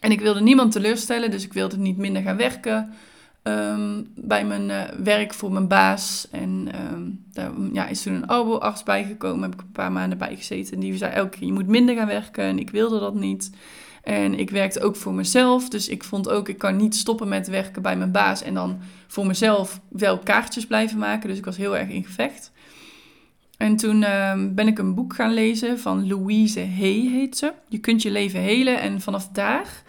En 0.00 0.10
ik 0.10 0.20
wilde 0.20 0.40
niemand 0.40 0.72
teleurstellen, 0.72 1.30
dus 1.30 1.44
ik 1.44 1.52
wilde 1.52 1.78
niet 1.78 1.96
minder 1.96 2.22
gaan 2.22 2.36
werken. 2.36 2.94
Ehm, 3.42 4.02
bij 4.14 4.44
mijn 4.44 4.68
uh, 4.68 4.82
werk 5.04 5.34
voor 5.34 5.52
mijn 5.52 5.68
baas. 5.68 6.28
En 6.30 6.68
um, 6.92 7.24
daar 7.32 7.52
ja, 7.72 7.86
is 7.86 8.02
toen 8.02 8.14
een 8.14 8.26
arboarts 8.26 8.82
bijgekomen, 8.82 9.42
heb 9.42 9.52
ik 9.52 9.60
een 9.60 9.72
paar 9.72 9.92
maanden 9.92 10.18
bij 10.18 10.36
gezeten. 10.36 10.74
En 10.74 10.80
die 10.80 10.96
zei 10.96 11.12
elke 11.12 11.38
keer, 11.38 11.46
je 11.46 11.52
moet 11.52 11.66
minder 11.66 11.96
gaan 11.96 12.06
werken. 12.06 12.44
En 12.44 12.58
ik 12.58 12.70
wilde 12.70 12.98
dat 12.98 13.14
niet. 13.14 13.50
En 14.02 14.38
ik 14.38 14.50
werkte 14.50 14.80
ook 14.80 14.96
voor 14.96 15.14
mezelf. 15.14 15.68
Dus 15.68 15.88
ik 15.88 16.04
vond 16.04 16.28
ook, 16.28 16.48
ik 16.48 16.58
kan 16.58 16.76
niet 16.76 16.96
stoppen 16.96 17.28
met 17.28 17.48
werken 17.48 17.82
bij 17.82 17.96
mijn 17.96 18.12
baas. 18.12 18.42
En 18.42 18.54
dan 18.54 18.78
voor 19.06 19.26
mezelf 19.26 19.80
wel 19.88 20.18
kaartjes 20.18 20.66
blijven 20.66 20.98
maken. 20.98 21.28
Dus 21.28 21.38
ik 21.38 21.44
was 21.44 21.56
heel 21.56 21.76
erg 21.76 21.88
in 21.88 22.04
gevecht. 22.04 22.52
En 23.58 23.76
toen 23.76 24.02
um, 24.02 24.54
ben 24.54 24.66
ik 24.66 24.78
een 24.78 24.94
boek 24.94 25.14
gaan 25.14 25.34
lezen 25.34 25.78
van 25.78 26.08
Louise 26.08 26.60
Hay, 26.60 27.08
heet 27.08 27.36
ze. 27.36 27.52
Je 27.68 27.78
kunt 27.78 28.02
je 28.02 28.10
leven 28.10 28.40
helen. 28.40 28.80
En 28.80 29.00
vanaf 29.00 29.28
daar 29.28 29.82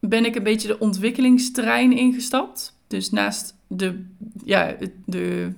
ben 0.00 0.24
ik 0.24 0.34
een 0.34 0.42
beetje 0.42 0.68
de 0.68 0.78
ontwikkelingsterrein 0.78 1.96
ingestapt. 1.96 2.78
Dus 2.86 3.10
naast 3.10 3.56
de, 3.66 4.04
ja, 4.44 4.74
het, 4.78 4.92
de, 5.06 5.52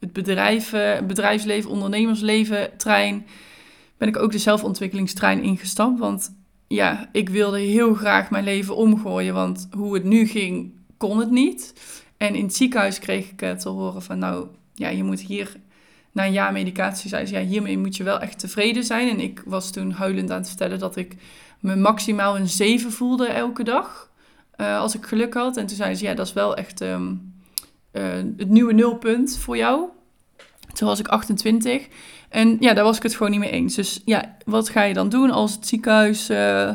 het 0.00 0.12
bedrijven, 0.12 1.06
bedrijfsleven, 1.06 1.70
ondernemersleven 1.70 2.76
trein, 2.76 3.26
ben 3.96 4.08
ik 4.08 4.16
ook 4.16 4.32
de 4.32 4.38
zelfontwikkelingstrein 4.38 5.42
ingestapt. 5.42 5.98
Want 5.98 6.34
ja, 6.66 7.08
ik 7.12 7.28
wilde 7.28 7.58
heel 7.58 7.94
graag 7.94 8.30
mijn 8.30 8.44
leven 8.44 8.76
omgooien, 8.76 9.34
want 9.34 9.68
hoe 9.70 9.94
het 9.94 10.04
nu 10.04 10.26
ging, 10.26 10.72
kon 10.96 11.18
het 11.18 11.30
niet. 11.30 11.74
En 12.16 12.34
in 12.34 12.44
het 12.44 12.56
ziekenhuis 12.56 12.98
kreeg 12.98 13.30
ik 13.30 13.58
te 13.58 13.68
horen 13.68 14.02
van, 14.02 14.18
nou, 14.18 14.46
ja, 14.74 14.88
je 14.88 15.04
moet 15.04 15.20
hier 15.20 15.56
na 16.12 16.26
een 16.26 16.32
jaar 16.32 16.52
medicatie 16.52 17.08
zei 17.08 17.26
ze, 17.26 17.34
ja, 17.34 17.40
hiermee 17.40 17.78
moet 17.78 17.96
je 17.96 18.02
wel 18.02 18.20
echt 18.20 18.38
tevreden 18.38 18.84
zijn. 18.84 19.08
En 19.08 19.20
ik 19.20 19.42
was 19.44 19.70
toen 19.70 19.90
huilend 19.92 20.30
aan 20.30 20.38
het 20.38 20.48
vertellen 20.48 20.78
dat 20.78 20.96
ik 20.96 21.16
me 21.60 21.76
maximaal 21.76 22.36
een 22.36 22.48
7 22.48 22.92
voelde 22.92 23.26
elke 23.26 23.64
dag. 23.64 24.10
Uh, 24.56 24.78
als 24.78 24.94
ik 24.94 25.06
geluk 25.06 25.34
had. 25.34 25.56
En 25.56 25.66
toen 25.66 25.76
zei 25.76 25.94
ze, 25.94 26.04
ja, 26.04 26.14
dat 26.14 26.26
is 26.26 26.32
wel 26.32 26.56
echt 26.56 26.80
um, 26.80 27.34
uh, 27.92 28.02
het 28.36 28.48
nieuwe 28.48 28.72
nulpunt 28.72 29.38
voor 29.38 29.56
jou. 29.56 29.88
Toen 30.72 30.88
was 30.88 30.98
ik 30.98 31.08
28. 31.08 31.86
En 32.28 32.56
ja, 32.60 32.74
daar 32.74 32.84
was 32.84 32.96
ik 32.96 33.02
het 33.02 33.14
gewoon 33.14 33.30
niet 33.30 33.40
mee 33.40 33.50
eens. 33.50 33.74
Dus 33.74 34.00
ja, 34.04 34.36
wat 34.44 34.68
ga 34.68 34.82
je 34.82 34.94
dan 34.94 35.08
doen 35.08 35.30
als 35.30 35.54
het 35.54 35.66
ziekenhuis 35.66 36.30
uh, 36.30 36.70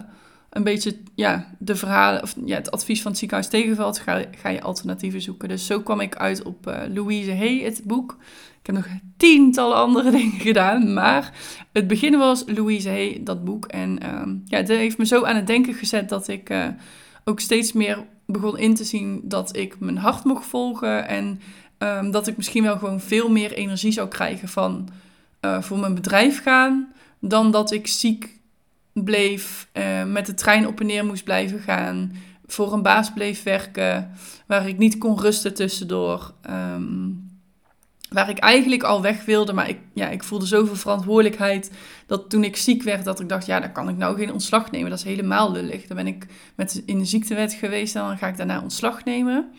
een 0.56 0.64
beetje 0.64 0.98
ja, 1.16 1.56
de 1.60 1.76
verhalen, 1.76 2.22
of 2.22 2.36
ja, 2.46 2.56
het 2.56 2.72
advies 2.72 3.02
van 3.02 3.12
het 3.12 3.20
ziekenhuis 3.20 3.50
tegenvalt? 3.50 4.00
Ga, 4.00 4.24
ga 4.32 4.50
je 4.50 4.62
alternatieven 4.62 5.22
zoeken. 5.22 5.50
Dus 5.50 5.66
zo 5.66 5.82
kwam 5.82 6.00
ik 6.00 6.16
uit 6.16 6.44
op 6.44 6.66
Louise 6.94 7.36
Hay, 7.36 7.60
het 7.64 7.82
boek. 7.84 8.18
Ik 8.60 8.76
heb 8.76 8.76
nog 8.76 9.00
tientallen 9.18 9.78
andere 9.78 10.12
dingen 10.18 10.40
gedaan. 10.40 10.94
Maar 10.94 11.34
het 11.72 11.88
begin 11.88 12.18
was 12.18 12.44
Louise 12.46 12.90
Hay, 12.90 13.22
dat 13.24 13.44
boek. 13.44 13.66
En 13.66 14.16
um, 14.16 14.42
ja, 14.46 14.58
dat 14.58 14.78
heeft 14.78 14.98
me 14.98 15.06
zo 15.06 15.24
aan 15.24 15.36
het 15.36 15.48
denken 15.48 15.74
gezet 15.74 16.10
dat 16.10 16.28
ik 16.28 16.50
uh, 16.50 16.68
ook 17.24 17.40
steeds 17.40 17.74
meer 17.74 18.04
begon 18.26 18.58
in 18.58 18.76
te 18.76 18.84
zien 18.84 19.22
dat 19.24 19.56
ik 19.56 19.80
mijn 19.80 19.98
hart 19.98 20.24
mocht 20.24 20.46
volgen. 20.46 21.08
En 21.08 21.42
um, 21.78 22.12
dat 22.12 22.28
ik 22.28 22.38
misschien 22.38 22.64
wel 22.64 22.78
gewoon 22.78 23.00
veel 23.00 23.30
meer 23.30 23.54
energie 23.54 23.92
zou 23.92 24.08
krijgen 24.08 24.48
van 24.48 24.90
uh, 25.42 25.62
voor 25.62 25.80
mijn 25.80 25.96
bedrijf 25.96 26.42
gaan. 26.42 26.94
Dan 27.20 27.52
dat 27.52 27.72
ik 27.72 27.88
ziek 27.88 28.35
bleef, 29.04 29.70
uh, 29.74 30.04
met 30.04 30.26
de 30.26 30.34
trein 30.34 30.68
op 30.68 30.80
en 30.80 30.86
neer 30.86 31.06
moest 31.06 31.24
blijven 31.24 31.60
gaan. 31.60 32.12
Voor 32.46 32.74
een 32.74 32.82
baas 32.82 33.14
bleef 33.14 33.44
werken, 33.44 34.12
waar 34.48 34.68
ik 34.68 34.78
niet 34.78 34.98
kon 34.98 35.20
rusten 35.20 35.54
tussendoor. 35.54 36.34
Um, 36.50 37.26
waar 38.10 38.30
ik 38.30 38.38
eigenlijk 38.38 38.84
al 38.84 39.02
weg 39.02 39.26
wilde. 39.26 39.54
Maar 39.54 39.70
ik, 39.70 39.80
ja, 39.94 40.10
ik 40.10 40.24
voelde 40.24 40.46
zoveel 40.46 40.76
verantwoordelijkheid 40.76 41.72
dat 42.08 42.30
toen 42.30 42.44
ik 42.44 42.56
ziek 42.56 42.84
werd, 42.84 43.04
dat 43.04 43.20
ik 43.20 43.30
dacht, 43.30 43.46
ja, 43.46 43.60
dan 43.60 43.72
kan 43.72 43.90
ik 43.90 43.98
nou 43.98 44.18
geen 44.18 44.34
ontslag 44.34 44.72
nemen. 44.72 44.90
Dat 44.90 45.00
is 45.00 45.06
helemaal 45.06 45.52
lullig. 45.52 45.88
Dan 45.88 45.98
ben 45.98 46.08
ik 46.08 46.26
met, 46.56 46.84
in 46.86 47.00
de 47.00 47.06
ziektewet 47.06 47.54
geweest 47.54 47.96
en 47.96 48.02
dan 48.02 48.18
ga 48.18 48.28
ik 48.28 48.38
daarna 48.38 48.62
ontslag 48.62 49.04
nemen. 49.04 49.52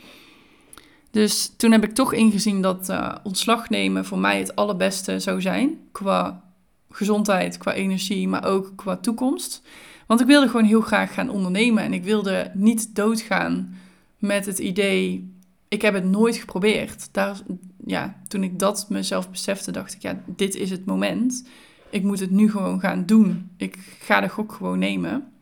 Dus 1.10 1.52
toen 1.56 1.72
heb 1.72 1.84
ik 1.84 1.94
toch 1.94 2.12
ingezien 2.12 2.62
dat 2.62 2.88
uh, 2.90 3.14
ontslag 3.22 3.68
nemen 3.68 4.04
voor 4.04 4.18
mij 4.18 4.38
het 4.38 4.56
allerbeste 4.56 5.20
zou 5.20 5.40
zijn. 5.40 5.78
Qua 5.92 6.42
gezondheid, 6.90 7.58
qua 7.58 7.72
energie, 7.72 8.28
maar 8.28 8.44
ook 8.44 8.72
qua 8.76 8.96
toekomst. 8.96 9.62
Want 10.06 10.20
ik 10.20 10.26
wilde 10.26 10.48
gewoon 10.48 10.66
heel 10.66 10.80
graag 10.80 11.14
gaan 11.14 11.30
ondernemen 11.30 11.82
en 11.82 11.92
ik 11.92 12.04
wilde 12.04 12.50
niet 12.54 12.94
doodgaan 12.94 13.76
met 14.18 14.46
het 14.46 14.58
idee, 14.58 15.34
ik 15.68 15.82
heb 15.82 15.94
het 15.94 16.04
nooit 16.04 16.36
geprobeerd. 16.36 17.08
Daar, 17.12 17.36
ja, 17.86 18.16
toen 18.28 18.42
ik 18.42 18.58
dat 18.58 18.86
mezelf 18.88 19.30
besefte, 19.30 19.70
dacht 19.70 19.94
ik, 19.94 20.02
ja, 20.02 20.20
dit 20.26 20.54
is 20.54 20.70
het 20.70 20.84
moment. 20.84 21.48
Ik 21.90 22.02
moet 22.02 22.20
het 22.20 22.30
nu 22.30 22.50
gewoon 22.50 22.80
gaan 22.80 23.06
doen. 23.06 23.50
Ik 23.56 23.76
ga 24.00 24.20
de 24.20 24.28
gok 24.28 24.52
gewoon 24.52 24.78
nemen. 24.78 25.32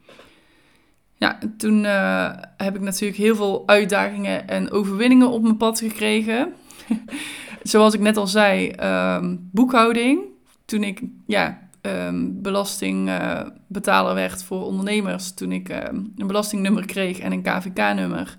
Ja, 1.16 1.38
toen 1.56 1.84
uh, 1.84 2.30
heb 2.56 2.74
ik 2.74 2.80
natuurlijk 2.80 3.18
heel 3.18 3.36
veel 3.36 3.62
uitdagingen 3.66 4.48
en 4.48 4.70
overwinningen 4.70 5.30
op 5.30 5.42
mijn 5.42 5.56
pad 5.56 5.78
gekregen. 5.78 6.52
Zoals 7.62 7.94
ik 7.94 8.00
net 8.00 8.16
al 8.16 8.26
zei, 8.26 8.72
um, 8.82 9.48
boekhouding. 9.52 10.33
Toen 10.74 10.82
ik 10.82 11.00
ja, 11.26 11.68
um, 11.82 12.42
belastingbetaler 12.42 14.14
werd 14.14 14.44
voor 14.44 14.64
ondernemers, 14.64 15.34
toen 15.34 15.52
ik 15.52 15.68
um, 15.68 16.12
een 16.16 16.26
belastingnummer 16.26 16.86
kreeg 16.86 17.18
en 17.18 17.32
een 17.32 17.42
KVK-nummer, 17.42 18.36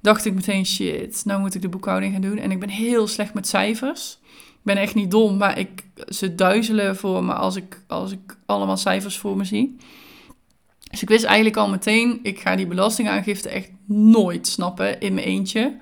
dacht 0.00 0.24
ik 0.24 0.34
meteen, 0.34 0.66
shit, 0.66 1.22
nou 1.24 1.40
moet 1.40 1.54
ik 1.54 1.62
de 1.62 1.68
boekhouding 1.68 2.12
gaan 2.12 2.20
doen. 2.20 2.38
En 2.38 2.50
ik 2.50 2.60
ben 2.60 2.68
heel 2.68 3.06
slecht 3.06 3.34
met 3.34 3.48
cijfers. 3.48 4.18
Ik 4.52 4.62
ben 4.62 4.76
echt 4.76 4.94
niet 4.94 5.10
dom, 5.10 5.36
maar 5.36 5.58
ik, 5.58 5.84
ze 6.08 6.34
duizelen 6.34 6.96
voor 6.96 7.24
me 7.24 7.32
als 7.32 7.56
ik, 7.56 7.82
als 7.86 8.12
ik 8.12 8.36
allemaal 8.46 8.76
cijfers 8.76 9.18
voor 9.18 9.36
me 9.36 9.44
zie. 9.44 9.76
Dus 10.90 11.02
ik 11.02 11.08
wist 11.08 11.24
eigenlijk 11.24 11.56
al 11.56 11.68
meteen, 11.68 12.20
ik 12.22 12.40
ga 12.40 12.56
die 12.56 12.66
belastingaangifte 12.66 13.48
echt 13.48 13.70
nooit 13.86 14.46
snappen 14.46 15.00
in 15.00 15.14
mijn 15.14 15.26
eentje. 15.26 15.76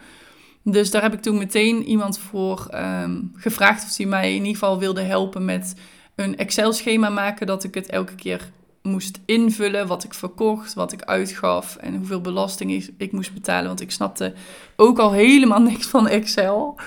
Dus 0.64 0.90
daar 0.90 1.02
heb 1.02 1.12
ik 1.12 1.23
toen 1.23 1.38
meteen 1.38 1.83
iemand 1.83 2.18
voor 2.18 2.68
um, 2.75 3.33
gevraagd 3.35 3.85
of 3.85 3.97
hij 3.97 4.06
mij 4.06 4.28
in 4.28 4.37
ieder 4.37 4.52
geval 4.52 4.78
wilde 4.78 5.00
helpen 5.00 5.44
met 5.44 5.75
een 6.14 6.37
Excel-schema 6.37 7.09
maken. 7.09 7.47
Dat 7.47 7.64
ik 7.64 7.75
het 7.75 7.88
elke 7.88 8.14
keer 8.14 8.50
moest 8.83 9.21
invullen 9.25 9.87
wat 9.87 10.04
ik 10.04 10.14
verkocht, 10.14 10.75
wat 10.75 10.92
ik 10.92 11.02
uitgaf 11.02 11.76
en 11.76 11.97
hoeveel 11.97 12.21
belasting 12.21 12.92
ik, 12.97 13.12
moest 13.12 13.35
betalen. 13.35 13.66
Want 13.66 13.80
ik 13.80 13.90
snapte 13.90 14.33
ook 14.76 14.99
al 14.99 15.12
helemaal 15.12 15.62
niks 15.71 15.87
van 15.87 16.09
Excel. 16.09 16.78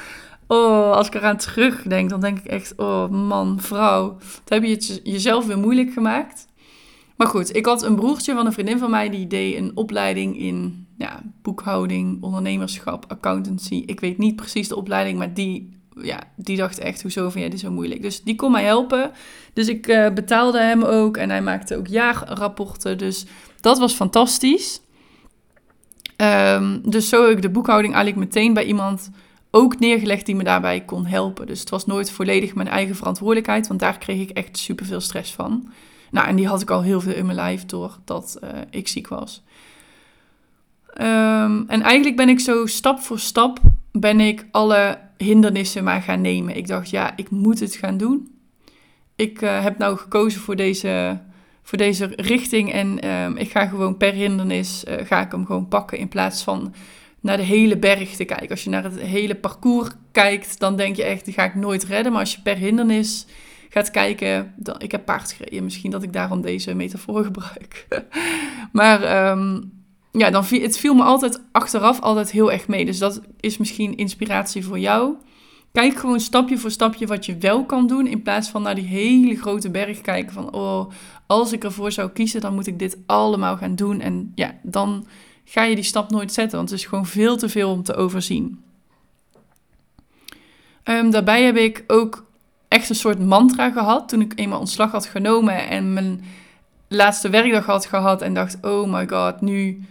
Oh, 0.48 0.92
als 0.92 1.08
ik 1.08 1.16
eraan 1.16 1.38
terugdenk, 1.38 2.10
dan 2.10 2.22
denk 2.22 2.38
ik 2.38 2.46
echt, 2.46 2.76
oh 2.76 3.10
man, 3.10 3.62
vrouw, 3.62 4.18
dan 4.44 4.62
heb 4.62 4.64
je 4.64 5.00
jezelf 5.04 5.46
weer 5.46 5.58
moeilijk 5.58 5.94
gemaakt. 5.94 6.48
Maar 7.16 7.28
goed, 7.28 7.56
ik 7.56 7.66
had 7.66 7.84
een 7.84 7.96
broertje 7.96 8.34
van 8.34 8.46
een 8.46 8.54
vriendin 8.54 8.80
van 8.80 8.90
mij 8.90 9.10
die 9.10 9.28
deed 9.28 9.58
een 9.58 9.72
opleiding 9.76 10.40
in 10.40 10.87
ja, 10.98 11.22
boekhouding, 11.42 12.24
ondernemerschap, 12.24 13.06
accountancy. 13.08 13.84
Ik 13.86 14.00
weet 14.00 14.18
niet 14.18 14.36
precies 14.36 14.68
de 14.68 14.76
opleiding, 14.76 15.18
maar 15.18 15.34
die 15.34 15.76
ja, 16.02 16.20
die 16.36 16.58
dacht 16.58 16.80
echt, 16.80 17.02
hoezo 17.02 17.22
vind 17.30 17.40
jij 17.40 17.50
dit 17.50 17.60
zo 17.60 17.72
moeilijk? 17.72 18.02
Dus 18.02 18.24
die 18.24 18.36
kon 18.36 18.52
mij 18.52 18.64
helpen. 18.64 19.12
Dus 19.54 19.68
ik 19.68 19.88
uh, 19.88 20.10
betaalde 20.10 20.60
hem 20.60 20.84
ook 20.84 21.18
en 21.18 21.30
hij 21.30 21.42
maakte 21.42 21.78
ook 21.78 21.88
jaarrapporten. 21.88 22.98
Dus 22.98 23.26
dat 23.62 23.78
was 23.80 23.94
fantastisch. 23.94 24.82
Um, 26.18 26.82
dus 26.90 27.10
zo 27.10 27.28
heb 27.28 27.36
ik 27.36 27.42
de 27.42 27.50
boekhouding 27.50 27.94
eigenlijk 27.94 28.26
meteen 28.26 28.54
bij 28.54 28.66
iemand 28.66 29.12
ook 29.52 29.80
neergelegd 29.80 30.26
die 30.26 30.36
me 30.36 30.44
daarbij 30.44 30.82
kon 30.82 31.06
helpen. 31.06 31.48
Dus 31.48 31.60
het 31.60 31.70
was 31.70 31.86
nooit 31.86 32.12
volledig 32.12 32.56
mijn 32.56 32.68
eigen 32.68 32.96
verantwoordelijkheid, 32.96 33.68
want 33.68 33.80
daar 33.80 33.98
kreeg 33.98 34.22
ik 34.22 34.30
echt 34.30 34.58
super 34.58 34.86
veel 34.86 35.02
stress 35.02 35.34
van. 35.34 35.70
Nou, 36.12 36.28
en 36.28 36.36
die 36.36 36.48
had 36.48 36.62
ik 36.62 36.70
al 36.70 36.82
heel 36.82 37.02
veel 37.02 37.14
in 37.14 37.26
mijn 37.26 37.38
lijf 37.38 37.66
doordat 37.66 38.38
uh, 38.44 38.50
ik 38.70 38.88
ziek 38.88 39.08
was. 39.08 39.44
Um, 41.02 41.64
en 41.68 41.82
eigenlijk 41.82 42.16
ben 42.16 42.30
ik 42.30 42.40
zo 42.40 42.66
stap 42.66 43.00
voor 43.00 43.20
stap 43.20 43.60
ben 43.92 44.20
ik 44.20 44.46
alle 44.52 45.00
hindernissen 45.18 45.84
maar 45.84 46.02
gaan 46.02 46.22
nemen. 46.22 46.56
Ik 46.56 46.68
dacht, 46.68 46.90
ja, 46.90 47.14
ik 47.16 47.30
moet 47.30 47.60
het 47.60 47.76
gaan 47.76 47.98
doen. 47.98 48.32
Ik 49.16 49.42
uh, 49.42 49.64
heb 49.64 49.78
nou 49.78 49.98
gekozen 49.98 50.42
voor 50.42 50.56
deze, 50.56 51.20
voor 51.64 51.78
deze 51.78 52.10
richting 52.16 52.72
en 52.72 53.10
um, 53.10 53.38
ik 53.38 53.52
ga 53.52 53.66
gewoon 53.66 53.98
per 53.98 54.14
hindernis, 54.14 54.84
uh, 54.88 54.96
ga 55.04 55.22
ik 55.22 55.32
hem 55.32 55.46
gewoon 55.46 55.68
pakken 55.68 55.98
in 55.98 56.08
plaats 56.08 56.44
van 56.44 56.74
naar 57.20 57.38
de 57.38 57.44
hele 57.44 57.78
berg 57.78 58.16
te 58.16 58.26
kijken. 58.26 58.50
Als 58.50 58.64
je 58.64 58.70
naar 58.70 58.84
het 58.84 59.00
hele 59.00 59.36
parcours 59.36 59.90
kijkt, 60.12 60.60
dan 60.60 60.76
denk 60.76 60.96
je 60.96 61.04
echt, 61.04 61.26
die 61.26 61.34
ga 61.34 61.44
ik 61.44 61.56
nooit 61.56 61.84
redden. 61.84 62.12
Maar 62.12 62.22
als 62.22 62.36
je 62.36 62.42
per 62.42 62.56
hindernis 62.56 63.26
gaat 63.70 63.92
kijken, 63.92 64.54
dan, 64.56 64.76
ik 64.80 64.92
heb 64.92 65.06
paard 65.06 65.32
gereden, 65.32 65.64
misschien 65.64 65.92
dat 65.92 66.04
ik 66.04 66.14
daarom 66.14 66.42
deze 66.42 66.76
metafoor 66.76 67.24
gebruik. 67.24 67.88
maar 68.72 69.30
um, 69.32 69.77
ja, 70.18 70.30
dan 70.30 70.46
viel, 70.46 70.62
het 70.62 70.78
viel 70.78 70.94
me 70.94 71.04
altijd 71.04 71.42
achteraf 71.52 72.02
altijd 72.02 72.32
heel 72.32 72.52
erg 72.52 72.68
mee. 72.68 72.86
Dus 72.86 72.98
dat 72.98 73.22
is 73.40 73.58
misschien 73.58 73.98
inspiratie 73.98 74.66
voor 74.66 74.80
jou. 74.80 75.14
kijk 75.72 75.98
gewoon 75.98 76.20
stapje 76.20 76.58
voor 76.58 76.72
stapje 76.72 77.08
wat 77.08 77.26
je 77.26 77.38
wel 77.38 77.66
kan 77.66 77.88
doen. 77.88 78.08
In 78.08 78.22
plaats 78.22 78.50
van 78.50 78.62
naar 78.62 78.76
die 78.76 78.86
hele 78.86 79.36
grote 79.36 79.70
berg 79.70 80.02
kijken 80.02 80.34
van, 80.34 80.54
oh, 80.54 80.92
als 81.28 81.52
ik 81.52 81.64
ervoor 81.64 81.92
zou 81.92 82.10
kiezen, 82.10 82.42
dan 82.42 82.54
moet 82.54 82.68
ik 82.68 82.80
dit 82.80 82.98
allemaal 83.06 83.58
gaan 83.58 83.76
doen. 83.76 84.02
En 84.02 84.32
ja, 84.36 84.56
dan 84.64 85.08
ga 85.46 85.64
je 85.64 85.76
die 85.76 85.84
stap 85.84 86.12
nooit 86.12 86.34
zetten, 86.34 86.58
want 86.58 86.70
het 86.70 86.80
is 86.80 86.86
gewoon 86.86 87.06
veel 87.06 87.38
te 87.38 87.50
veel 87.50 87.72
om 87.72 87.84
te 87.84 87.96
overzien. 87.96 88.62
Um, 90.84 91.12
daarbij 91.12 91.44
heb 91.44 91.56
ik 91.56 91.84
ook 91.88 92.26
echt 92.68 92.90
een 92.90 92.96
soort 92.96 93.20
mantra 93.20 93.72
gehad 93.72 94.10
toen 94.10 94.22
ik 94.22 94.34
eenmaal 94.36 94.60
ontslag 94.60 94.92
had 94.92 95.06
genomen 95.06 95.68
en 95.70 95.94
mijn 95.94 96.24
laatste 96.88 97.30
werkdag 97.30 97.66
had 97.66 97.86
gehad 97.86 98.22
en 98.22 98.34
dacht, 98.34 98.58
oh 98.62 98.94
my 98.94 99.08
god, 99.08 99.42
nu, 99.42 99.86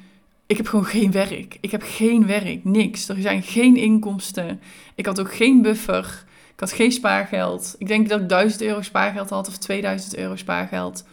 ik 0.47 0.57
heb 0.57 0.69
gewoon 0.69 0.85
geen 0.85 1.13
werk. 1.13 1.59
Ik 1.61 1.71
heb 1.71 1.83
geen 1.85 2.27
werk, 2.27 2.65
niks. 2.65 3.09
Er 3.09 3.21
zijn 3.21 3.43
geen 3.43 3.77
inkomsten. 3.77 4.61
Ik 4.95 5.07
had 5.07 5.21
ook 5.21 5.35
geen 5.35 5.63
buffer. 5.63 6.25
Ik 6.55 6.61
had 6.61 6.73
geen 6.73 6.93
spaargeld. 6.93 7.75
Ik 7.79 7.87
denk 7.87 8.09
dat 8.09 8.21
ik 8.21 8.29
1000 8.29 8.63
euro 8.63 8.83
spaargeld 8.83 9.31
had 9.31 9.49
of 9.49 9.57
2000 9.57 10.17
euro 10.17 10.37
spaargeld. 10.37 11.05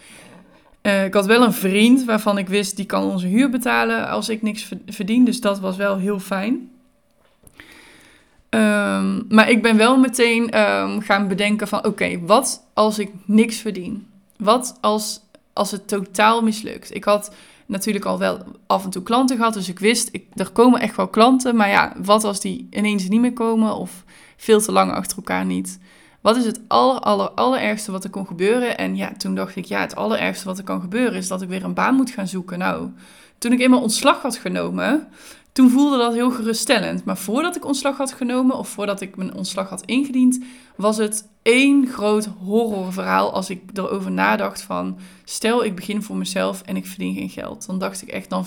Uh, 0.81 1.05
ik 1.05 1.13
had 1.13 1.25
wel 1.25 1.43
een 1.43 1.53
vriend 1.53 2.05
waarvan 2.05 2.37
ik 2.37 2.47
wist, 2.47 2.75
die 2.75 2.85
kan 2.85 3.03
onze 3.03 3.27
huur 3.27 3.49
betalen 3.49 4.09
als 4.09 4.29
ik 4.29 4.41
niks 4.41 4.69
verdien. 4.87 5.25
Dus 5.25 5.41
dat 5.41 5.59
was 5.59 5.75
wel 5.75 5.97
heel 5.97 6.19
fijn. 6.19 6.71
Um, 8.49 9.25
maar 9.29 9.49
ik 9.49 9.61
ben 9.61 9.77
wel 9.77 9.97
meteen 9.97 10.59
um, 10.59 11.01
gaan 11.01 11.27
bedenken 11.27 11.67
van, 11.67 11.85
oké, 11.85 12.19
wat 12.19 12.65
als 12.73 12.99
ik 12.99 13.11
niks 13.25 13.57
verdien? 13.57 14.07
Wat 14.37 14.77
als, 14.81 15.21
als 15.53 15.71
het 15.71 15.87
totaal 15.87 16.41
mislukt? 16.41 16.95
Ik 16.95 17.03
had 17.03 17.31
natuurlijk 17.65 18.05
al 18.05 18.19
wel 18.19 18.39
af 18.67 18.83
en 18.83 18.89
toe 18.89 19.03
klanten 19.03 19.37
gehad, 19.37 19.53
dus 19.53 19.69
ik 19.69 19.79
wist, 19.79 20.09
ik, 20.11 20.25
er 20.33 20.49
komen 20.49 20.79
echt 20.79 20.95
wel 20.95 21.07
klanten. 21.07 21.55
Maar 21.55 21.69
ja, 21.69 21.93
wat 21.97 22.23
als 22.23 22.39
die 22.39 22.67
ineens 22.69 23.07
niet 23.07 23.21
meer 23.21 23.33
komen 23.33 23.75
of 23.75 24.03
veel 24.37 24.61
te 24.61 24.71
lang 24.71 24.91
achter 24.91 25.17
elkaar 25.17 25.45
niet? 25.45 25.79
Wat 26.21 26.37
is 26.37 26.45
het 26.45 26.59
aller, 26.67 26.99
aller, 26.99 27.29
allerergste 27.29 27.91
wat 27.91 28.03
er 28.03 28.09
kon 28.09 28.27
gebeuren? 28.27 28.77
En 28.77 28.95
ja, 28.95 29.13
toen 29.17 29.35
dacht 29.35 29.55
ik, 29.55 29.65
ja, 29.65 29.79
het 29.79 29.95
allerergste 29.95 30.45
wat 30.45 30.57
er 30.57 30.63
kan 30.63 30.81
gebeuren 30.81 31.15
is 31.17 31.27
dat 31.27 31.41
ik 31.41 31.49
weer 31.49 31.63
een 31.63 31.73
baan 31.73 31.95
moet 31.95 32.11
gaan 32.11 32.27
zoeken. 32.27 32.57
Nou, 32.59 32.89
toen 33.37 33.51
ik 33.51 33.59
eenmaal 33.59 33.81
ontslag 33.81 34.21
had 34.21 34.37
genomen, 34.37 35.07
toen 35.53 35.69
voelde 35.69 35.97
dat 35.97 36.13
heel 36.13 36.31
geruststellend. 36.31 37.05
Maar 37.05 37.17
voordat 37.17 37.55
ik 37.55 37.65
ontslag 37.65 37.97
had 37.97 38.13
genomen 38.13 38.57
of 38.57 38.69
voordat 38.69 39.01
ik 39.01 39.15
mijn 39.15 39.33
ontslag 39.33 39.69
had 39.69 39.85
ingediend, 39.85 40.39
was 40.75 40.97
het 40.97 41.29
één 41.41 41.87
groot 41.87 42.25
horrorverhaal 42.25 43.33
als 43.33 43.49
ik 43.49 43.61
erover 43.73 44.11
nadacht 44.11 44.61
van, 44.61 44.97
stel 45.23 45.63
ik 45.63 45.75
begin 45.75 46.03
voor 46.03 46.15
mezelf 46.15 46.61
en 46.61 46.75
ik 46.75 46.85
verdien 46.85 47.15
geen 47.15 47.29
geld. 47.29 47.65
Dan 47.65 47.79
dacht 47.79 48.01
ik 48.01 48.07
echt, 48.07 48.29
dan, 48.29 48.45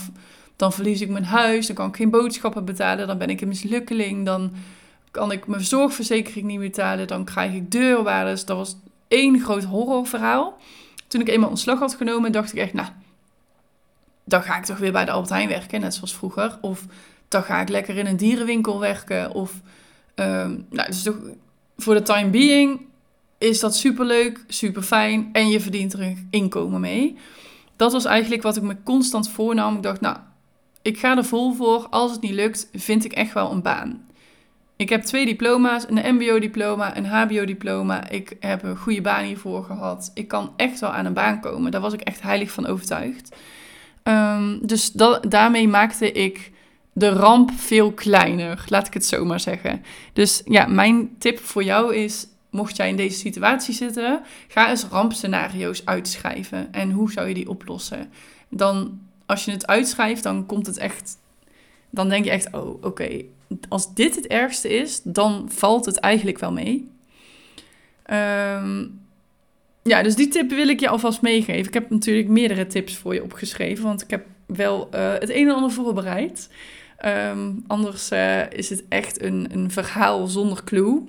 dan 0.57 0.73
verlies 0.73 1.01
ik 1.01 1.09
mijn 1.09 1.25
huis, 1.25 1.67
dan 1.67 1.77
kan 1.77 1.89
ik 1.89 1.97
geen 1.97 2.11
boodschappen 2.11 2.65
betalen, 2.65 3.07
dan 3.07 3.19
ben 3.19 3.31
ik 3.31 3.41
een 3.41 3.49
mislukkeling, 3.49 4.25
dan 4.25 4.53
kan 5.11 5.33
ik 5.33 5.47
mijn 5.47 5.65
zorgverzekering 5.65 6.47
niet 6.47 6.61
betalen, 6.61 7.07
dan 7.07 7.25
krijg 7.25 7.55
ik 7.55 7.71
deurwaarders. 7.71 8.45
Dat 8.45 8.57
was 8.57 8.77
één 9.09 9.41
groot 9.41 9.65
horrorverhaal. 9.65 10.59
Toen 11.07 11.21
ik 11.21 11.29
eenmaal 11.29 11.49
ontslag 11.49 11.79
had 11.79 11.95
genomen, 11.95 12.33
dacht 12.33 12.53
ik 12.53 12.59
echt, 12.59 12.73
nou, 12.73 12.89
dan 14.29 14.43
ga 14.43 14.57
ik 14.57 14.65
toch 14.65 14.79
weer 14.79 14.93
bij 14.93 15.05
de 15.05 15.11
Albert 15.11 15.31
Heijn 15.31 15.49
werken, 15.49 15.81
net 15.81 15.95
zoals 15.95 16.15
vroeger. 16.15 16.59
Of 16.61 16.85
dan 17.29 17.43
ga 17.43 17.61
ik 17.61 17.69
lekker 17.69 17.97
in 17.97 18.07
een 18.07 18.17
dierenwinkel 18.17 18.81
werken. 18.81 19.33
Of, 19.33 19.53
um, 20.15 20.67
nou, 20.71 20.89
dus 20.89 21.03
toch, 21.03 21.17
voor 21.77 21.95
de 21.95 22.03
time 22.03 22.31
being 22.31 22.81
is 23.39 23.61
dat 23.61 23.77
superleuk, 23.77 24.45
super 24.49 24.83
fijn 24.83 25.29
en 25.33 25.49
je 25.49 25.61
verdient 25.61 25.93
er 25.93 26.01
een 26.01 26.27
inkomen 26.31 26.81
mee. 26.81 27.17
Dat 27.77 27.93
was 27.93 28.05
eigenlijk 28.05 28.43
wat 28.43 28.57
ik 28.57 28.63
me 28.63 28.77
constant 28.85 29.31
voornam. 29.31 29.77
Ik 29.77 29.83
dacht, 29.83 30.01
nou, 30.01 30.17
ik 30.83 30.99
ga 30.99 31.17
er 31.17 31.25
vol 31.25 31.55
voor. 31.55 31.87
Als 31.91 32.13
het 32.13 32.21
niet 32.21 32.33
lukt, 32.33 32.69
vind 32.73 33.05
ik 33.05 33.13
echt 33.13 33.33
wel 33.33 33.51
een 33.51 33.63
baan. 33.63 34.07
Ik 34.77 34.89
heb 34.89 35.03
twee 35.03 35.27
diploma's, 35.27 35.85
een 35.89 36.15
MBO-diploma, 36.15 36.97
een 36.97 37.07
HBO-diploma. 37.07 38.09
Ik 38.09 38.37
heb 38.41 38.63
een 38.63 38.77
goede 38.77 39.01
baan 39.01 39.25
hiervoor 39.25 39.65
gehad. 39.65 40.11
Ik 40.15 40.29
kan 40.29 40.53
echt 40.57 40.81
wel 40.81 40.91
aan 40.91 41.07
een 41.07 41.13
baan 41.13 41.41
komen. 41.41 41.71
Daar 41.71 41.81
was 41.81 41.93
ik 41.93 42.01
echt 42.01 42.23
heilig 42.23 42.51
van 42.51 42.67
overtuigd. 42.67 43.37
Um, 44.09 44.67
dus 44.67 44.93
daarmee 45.29 45.69
maakte 45.69 46.13
ik 46.13 46.53
de 46.93 47.09
ramp 47.09 47.51
veel 47.51 47.93
kleiner, 47.93 48.65
laat 48.69 48.87
ik 48.87 48.95
het 48.95 49.07
zo 49.07 49.25
maar 49.25 49.41
zeggen. 49.41 49.85
Dus 50.13 50.43
ja, 50.45 50.67
mijn 50.67 51.19
tip 51.19 51.39
voor 51.39 51.65
jou 51.65 51.95
is, 51.95 52.27
mocht 52.51 52.77
jij 52.77 52.89
in 52.89 52.97
deze 52.97 53.19
situatie 53.19 53.75
zitten, 53.75 54.21
ga 54.49 54.71
eens 54.71 54.85
rampscenario's 54.85 55.83
uitschrijven. 55.85 56.73
En 56.73 56.91
hoe 56.91 57.13
zou 57.13 57.29
je 57.29 57.35
die 57.35 57.49
oplossen? 57.49 58.11
Dan, 58.49 59.01
als 59.27 59.45
je 59.45 59.51
het 59.51 59.67
uitschrijft, 59.67 60.23
dan 60.23 60.47
komt 60.47 60.67
het 60.67 60.77
echt, 60.77 61.19
dan 61.91 62.09
denk 62.09 62.25
je 62.25 62.31
echt, 62.31 62.53
oh 62.53 62.85
oké, 62.85 63.23
als 63.69 63.95
dit 63.95 64.15
het 64.15 64.27
ergste 64.27 64.69
is, 64.69 65.01
dan 65.03 65.49
valt 65.53 65.87
het 65.87 65.99
eigenlijk 65.99 66.39
wel 66.39 66.53
mee. 66.53 66.91
Um, 68.11 69.06
ja, 69.87 70.03
dus 70.03 70.15
die 70.15 70.29
tip 70.29 70.51
wil 70.51 70.69
ik 70.69 70.81
je 70.81 70.89
alvast 70.89 71.23
meegeven. 71.23 71.67
Ik 71.67 71.75
heb 71.75 71.91
natuurlijk 71.91 72.29
meerdere 72.29 72.67
tips 72.67 72.97
voor 72.97 73.15
je 73.15 73.23
opgeschreven, 73.23 73.85
want 73.85 74.03
ik 74.03 74.11
heb 74.11 74.27
wel 74.47 74.89
uh, 74.95 75.13
het 75.13 75.31
een 75.31 75.49
en 75.49 75.55
ander 75.55 75.71
voorbereid. 75.71 76.49
Um, 77.05 77.65
anders 77.67 78.13
uh, 78.13 78.51
is 78.51 78.71
het 78.71 78.85
echt 78.89 79.23
een, 79.23 79.47
een 79.53 79.71
verhaal 79.71 80.27
zonder 80.27 80.65
clue. 80.65 81.03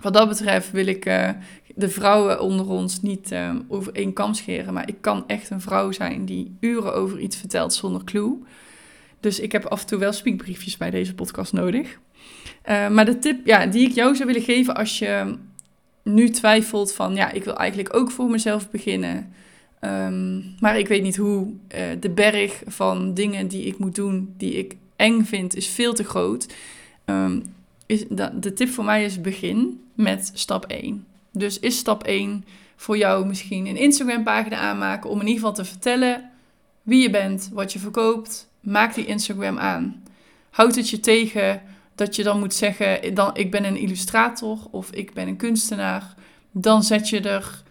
Wat 0.00 0.14
dat 0.14 0.28
betreft 0.28 0.70
wil 0.70 0.86
ik 0.86 1.06
uh, 1.06 1.28
de 1.74 1.88
vrouwen 1.88 2.40
onder 2.40 2.68
ons 2.68 3.02
niet 3.02 3.32
um, 3.32 3.64
over 3.68 3.92
één 3.92 4.12
kam 4.12 4.34
scheren. 4.34 4.74
Maar 4.74 4.88
ik 4.88 4.96
kan 5.00 5.24
echt 5.26 5.50
een 5.50 5.60
vrouw 5.60 5.92
zijn 5.92 6.24
die 6.24 6.56
uren 6.60 6.94
over 6.94 7.18
iets 7.18 7.36
vertelt 7.36 7.74
zonder 7.74 8.04
clue. 8.04 8.38
Dus 9.20 9.40
ik 9.40 9.52
heb 9.52 9.64
af 9.64 9.80
en 9.80 9.86
toe 9.86 9.98
wel 9.98 10.12
speakbriefjes 10.12 10.76
bij 10.76 10.90
deze 10.90 11.14
podcast 11.14 11.52
nodig. 11.52 11.98
Uh, 12.68 12.88
maar 12.88 13.04
de 13.04 13.18
tip 13.18 13.46
ja, 13.46 13.66
die 13.66 13.88
ik 13.88 13.94
jou 13.94 14.14
zou 14.14 14.26
willen 14.26 14.42
geven 14.42 14.74
als 14.74 14.98
je 14.98 15.36
nu 16.14 16.30
twijfelt 16.30 16.92
van, 16.92 17.14
ja, 17.14 17.30
ik 17.30 17.44
wil 17.44 17.56
eigenlijk 17.56 17.96
ook 17.96 18.10
voor 18.10 18.30
mezelf 18.30 18.70
beginnen. 18.70 19.32
Um, 19.80 20.54
maar 20.60 20.78
ik 20.78 20.88
weet 20.88 21.02
niet 21.02 21.16
hoe. 21.16 21.46
Uh, 21.46 21.80
de 22.00 22.10
berg 22.10 22.62
van 22.66 23.14
dingen 23.14 23.48
die 23.48 23.64
ik 23.64 23.78
moet 23.78 23.94
doen, 23.94 24.34
die 24.36 24.52
ik 24.52 24.76
eng 24.96 25.22
vind, 25.22 25.56
is 25.56 25.66
veel 25.66 25.94
te 25.94 26.04
groot. 26.04 26.46
Um, 27.04 27.42
is, 27.86 28.04
de, 28.08 28.38
de 28.40 28.52
tip 28.52 28.68
voor 28.68 28.84
mij 28.84 29.04
is 29.04 29.20
begin 29.20 29.84
met 29.94 30.30
stap 30.34 30.64
1. 30.64 31.06
Dus 31.32 31.58
is 31.58 31.78
stap 31.78 32.02
1 32.02 32.44
voor 32.76 32.96
jou 32.96 33.26
misschien 33.26 33.66
een 33.66 33.76
Instagram 33.76 34.24
pagina 34.24 34.56
aanmaken 34.56 35.10
om 35.10 35.20
in 35.20 35.26
ieder 35.26 35.40
geval 35.40 35.54
te 35.54 35.64
vertellen 35.64 36.30
wie 36.82 37.02
je 37.02 37.10
bent, 37.10 37.50
wat 37.52 37.72
je 37.72 37.78
verkoopt. 37.78 38.48
Maak 38.60 38.94
die 38.94 39.06
Instagram 39.06 39.58
aan. 39.58 40.02
Houd 40.50 40.74
het 40.74 40.90
je 40.90 41.00
tegen 41.00 41.62
dat 42.00 42.16
je 42.16 42.22
dan 42.22 42.38
moet 42.38 42.54
zeggen, 42.54 43.14
dan, 43.14 43.36
ik 43.36 43.50
ben 43.50 43.64
een 43.64 43.76
illustrator 43.76 44.58
of 44.70 44.90
ik 44.90 45.12
ben 45.12 45.28
een 45.28 45.36
kunstenaar, 45.36 46.14
dan 46.50 46.82
zet 46.82 47.08
je 47.08 47.20
er 47.20 47.62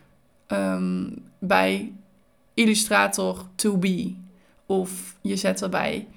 um, 0.47 1.23
bij 1.39 1.93
illustrator 2.53 3.45
to 3.55 3.77
be. 3.77 4.15
Of 4.65 5.15
je 5.21 5.35
zet 5.35 5.61
erbij, 5.61 6.07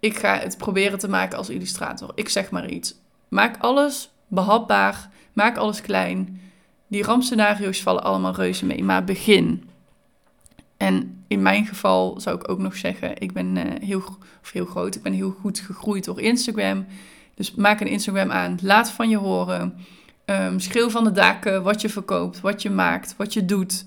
ik 0.00 0.16
ga 0.16 0.38
het 0.38 0.56
proberen 0.56 0.98
te 0.98 1.08
maken 1.08 1.38
als 1.38 1.50
illustrator. 1.50 2.10
Ik 2.14 2.28
zeg 2.28 2.50
maar 2.50 2.68
iets. 2.68 2.94
Maak 3.28 3.56
alles 3.58 4.10
behapbaar, 4.28 5.10
maak 5.32 5.56
alles 5.56 5.80
klein. 5.80 6.40
Die 6.86 7.02
rampscenario's 7.02 7.82
vallen 7.82 8.02
allemaal 8.02 8.34
reuze 8.34 8.66
mee, 8.66 8.84
maar 8.84 9.04
begin. 9.04 9.68
En 10.76 11.24
in 11.28 11.42
mijn 11.42 11.66
geval 11.66 12.20
zou 12.20 12.36
ik 12.36 12.48
ook 12.48 12.58
nog 12.58 12.76
zeggen, 12.76 13.20
ik 13.20 13.32
ben 13.32 13.56
uh, 13.56 13.62
heel, 13.80 14.02
of 14.42 14.50
heel 14.52 14.66
groot, 14.66 14.94
ik 14.94 15.02
ben 15.02 15.12
heel 15.12 15.36
goed 15.40 15.58
gegroeid 15.58 16.04
door 16.04 16.20
Instagram. 16.20 16.86
Dus 17.42 17.54
maak 17.54 17.80
een 17.80 17.86
Instagram 17.86 18.30
aan. 18.30 18.58
Laat 18.62 18.90
van 18.90 19.08
je 19.08 19.16
horen. 19.16 19.74
Um, 20.26 20.60
schreeuw 20.60 20.90
van 20.90 21.04
de 21.04 21.12
daken 21.12 21.62
wat 21.62 21.80
je 21.80 21.88
verkoopt, 21.88 22.40
wat 22.40 22.62
je 22.62 22.70
maakt, 22.70 23.14
wat 23.16 23.32
je 23.32 23.44
doet. 23.44 23.86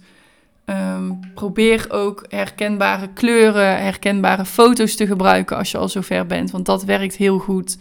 Um, 0.66 1.20
probeer 1.34 1.86
ook 1.90 2.26
herkenbare 2.30 3.10
kleuren, 3.14 3.84
herkenbare 3.84 4.46
foto's 4.46 4.96
te 4.96 5.08
gebruiken 5.08 5.58
als 5.58 5.72
je 5.72 5.78
al 5.78 5.90
zover 5.90 6.26
bent, 6.26 6.52
want 6.52 6.66
dat 6.66 6.84
werkt 6.84 7.16
heel 7.16 7.40
goed. 7.40 7.78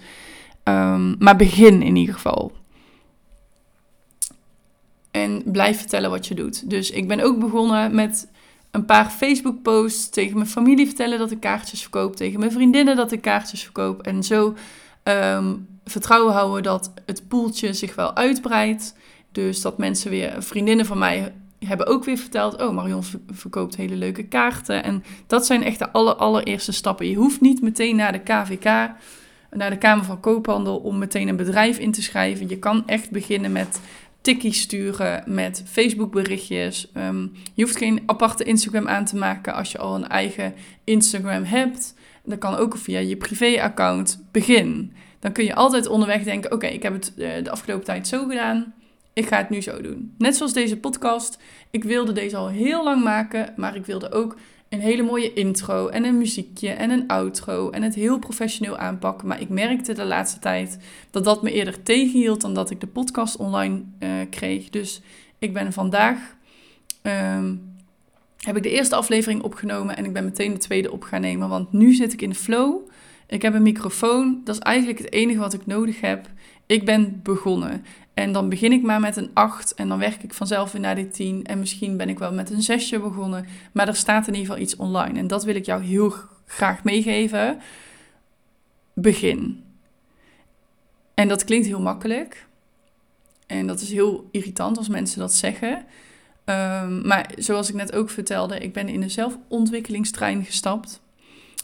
Um, 0.65 1.17
maar 1.19 1.37
begin 1.37 1.83
in 1.83 1.97
ieder 1.97 2.15
geval. 2.15 2.53
En 5.11 5.43
blijf 5.45 5.79
vertellen 5.79 6.11
wat 6.11 6.27
je 6.27 6.35
doet. 6.35 6.71
Dus 6.71 6.91
ik 6.91 7.09
ben 7.09 7.21
ook 7.21 7.39
begonnen 7.39 7.95
met 7.95 8.29
een 8.71 8.85
paar 8.85 9.11
Facebook-posts 9.11 10.09
tegen 10.09 10.37
mijn 10.37 10.49
familie 10.49 10.87
vertellen 10.87 11.19
dat 11.19 11.31
ik 11.31 11.41
kaartjes 11.41 11.81
verkoop, 11.81 12.17
tegen 12.17 12.39
mijn 12.39 12.53
vriendinnen 12.53 12.97
dat 12.97 13.13
ik 13.13 13.21
kaartjes 13.21 13.63
verkoop. 13.63 14.03
En 14.03 14.23
zo 14.23 14.55
um, 15.05 15.67
vertrouwen 15.85 16.33
houden 16.33 16.63
dat 16.63 16.93
het 17.07 17.29
poeltje 17.29 17.73
zich 17.73 17.95
wel 17.95 18.17
uitbreidt. 18.17 18.95
Dus 19.33 19.61
dat 19.61 19.79
mensen 19.79 20.11
weer, 20.11 20.43
vriendinnen 20.43 20.87
van 20.87 20.99
mij 20.99 21.33
hebben 21.59 21.87
ook 21.87 22.05
weer 22.05 22.19
verteld, 22.19 22.63
oh 22.63 22.75
Marion 22.75 23.03
verkoopt 23.33 23.77
hele 23.77 23.97
leuke 23.97 24.25
kaarten. 24.25 24.85
En 24.85 25.05
dat 25.27 25.47
zijn 25.47 25.63
echt 25.63 25.79
de 25.79 25.91
aller, 25.91 26.15
allereerste 26.15 26.73
stappen. 26.73 27.09
Je 27.09 27.17
hoeft 27.17 27.41
niet 27.41 27.63
meteen 27.63 27.97
naar 27.97 28.13
de 28.13 28.19
KVK, 28.19 28.65
naar 29.51 29.71
de 29.71 29.79
Kamer 29.79 30.05
van 30.05 30.21
Koophandel, 30.21 30.77
om 30.77 30.99
meteen 30.99 31.29
een 31.29 31.37
bedrijf 31.37 31.79
in 31.79 31.93
te 31.93 32.03
schrijven. 32.03 32.49
Je 32.49 32.59
kan 32.59 32.87
echt 32.87 33.11
beginnen 33.11 33.53
met 33.53 33.81
tikkies 34.21 34.61
sturen, 34.61 35.23
met 35.27 35.63
Facebook 35.67 36.13
berichtjes. 36.13 36.91
Um, 36.97 37.33
je 37.55 37.63
hoeft 37.63 37.77
geen 37.77 38.03
aparte 38.07 38.45
Instagram 38.45 38.89
aan 38.89 39.05
te 39.05 39.17
maken 39.17 39.55
als 39.55 39.73
je 39.73 39.79
al 39.79 39.95
een 39.95 40.09
eigen 40.09 40.55
Instagram 40.85 41.45
hebt. 41.45 41.95
Dat 42.25 42.39
kan 42.39 42.57
ook 42.57 42.77
via 42.77 42.99
je 42.99 43.17
privé-account. 43.17 44.25
Begin. 44.33 44.93
dan 45.21 45.33
kun 45.33 45.45
je 45.45 45.55
altijd 45.55 45.87
onderweg 45.87 46.23
denken: 46.23 46.53
oké, 46.53 46.67
ik 46.67 46.83
heb 46.83 46.93
het 46.93 47.13
eh, 47.17 47.45
de 47.45 47.51
afgelopen 47.51 47.85
tijd 47.85 48.09
zo 48.09 48.27
gedaan. 48.27 48.75
Ik 49.13 49.27
ga 49.27 49.37
het 49.37 49.51
nu 49.51 49.61
zo 49.61 49.81
doen. 49.81 50.15
Net 50.19 50.37
zoals 50.37 50.53
deze 50.53 50.77
podcast. 50.77 51.39
Ik 51.71 51.85
wilde 51.85 52.13
deze 52.13 52.37
al 52.37 52.49
heel 52.49 52.85
lang 52.85 53.05
maken, 53.05 53.53
maar 53.57 53.77
ik 53.77 53.87
wilde 53.87 54.13
ook 54.13 54.37
een 54.69 54.81
hele 54.81 55.03
mooie 55.03 55.33
intro 55.33 55.89
en 55.89 56.05
een 56.05 56.19
muziekje 56.19 56.71
en 56.71 56.91
een 56.91 57.07
outro 57.07 57.71
en 57.71 57.83
het 57.83 57.95
heel 57.95 58.19
professioneel 58.19 58.77
aanpakken. 58.77 59.29
Maar 59.29 59.41
ik 59.41 59.49
merkte 59.49 59.93
de 59.93 60.05
laatste 60.05 60.39
tijd 60.39 60.79
dat 61.11 61.25
dat 61.25 61.43
me 61.43 61.53
eerder 61.53 61.83
tegenhield 61.83 62.41
dan 62.41 62.55
dat 62.55 62.71
ik 62.71 62.81
de 62.81 62.87
podcast 62.87 63.37
online 63.37 63.83
uh, 64.01 64.11
kreeg. 64.31 64.71
Dus 64.71 65.01
ik 65.39 65.53
ben 65.53 65.73
vandaag, 65.73 66.19
um, 67.03 67.74
heb 68.45 68.57
ik 68.57 68.63
de 68.63 68.71
eerste 68.71 68.95
aflevering 68.95 69.43
opgenomen 69.43 69.97
en 69.97 70.05
ik 70.05 70.13
ben 70.13 70.25
meteen 70.25 70.53
de 70.53 70.59
tweede 70.59 70.93
op 70.93 71.03
gaan 71.03 71.21
nemen. 71.21 71.49
Want 71.49 71.73
nu 71.73 71.93
zit 71.93 72.13
ik 72.13 72.23
in 72.23 72.29
de 72.29 72.35
flow. 72.35 72.89
Ik 73.27 73.43
heb 73.43 73.55
een 73.55 73.63
microfoon. 73.63 74.41
Dat 74.45 74.55
is 74.55 74.61
eigenlijk 74.61 74.99
het 74.99 75.13
enige 75.13 75.39
wat 75.39 75.53
ik 75.53 75.67
nodig 75.67 76.01
heb. 76.01 76.29
Ik 76.67 76.85
ben 76.85 77.21
begonnen. 77.23 77.85
En 78.15 78.33
dan 78.33 78.49
begin 78.49 78.73
ik 78.73 78.83
maar 78.83 79.01
met 79.01 79.17
een 79.17 79.31
8 79.35 79.75
en 79.75 79.89
dan 79.89 79.99
werk 79.99 80.23
ik 80.23 80.35
vanzelf 80.35 80.73
weer 80.73 80.81
naar 80.81 80.95
die 80.95 81.09
10. 81.09 81.45
En 81.45 81.59
misschien 81.59 81.97
ben 81.97 82.09
ik 82.09 82.19
wel 82.19 82.33
met 82.33 82.51
een 82.51 82.63
6 82.63 82.91
begonnen. 82.91 83.47
Maar 83.73 83.89
er 83.89 83.97
staat 83.97 84.27
in 84.27 84.35
ieder 84.35 84.47
geval 84.47 84.63
iets 84.63 84.77
online. 84.77 85.19
En 85.19 85.27
dat 85.27 85.45
wil 85.45 85.55
ik 85.55 85.67
jou 85.67 85.83
heel 85.83 86.15
graag 86.47 86.85
meegeven. 86.85 87.61
Begin. 88.95 89.65
En 91.15 91.29
dat 91.29 91.45
klinkt 91.45 91.67
heel 91.67 91.81
makkelijk. 91.81 92.47
En 93.47 93.67
dat 93.67 93.81
is 93.81 93.93
heel 93.93 94.29
irritant 94.31 94.79
als 94.79 94.89
mensen 94.89 95.19
dat 95.19 95.33
zeggen. 95.33 95.85
Um, 96.47 97.07
maar 97.07 97.31
zoals 97.37 97.69
ik 97.69 97.75
net 97.75 97.95
ook 97.95 98.11
vertelde, 98.11 98.59
ik 98.59 98.73
ben 98.73 98.89
in 98.89 99.03
een 99.03 99.11
zelfontwikkelingstrein 99.11 100.45
gestapt. 100.45 101.03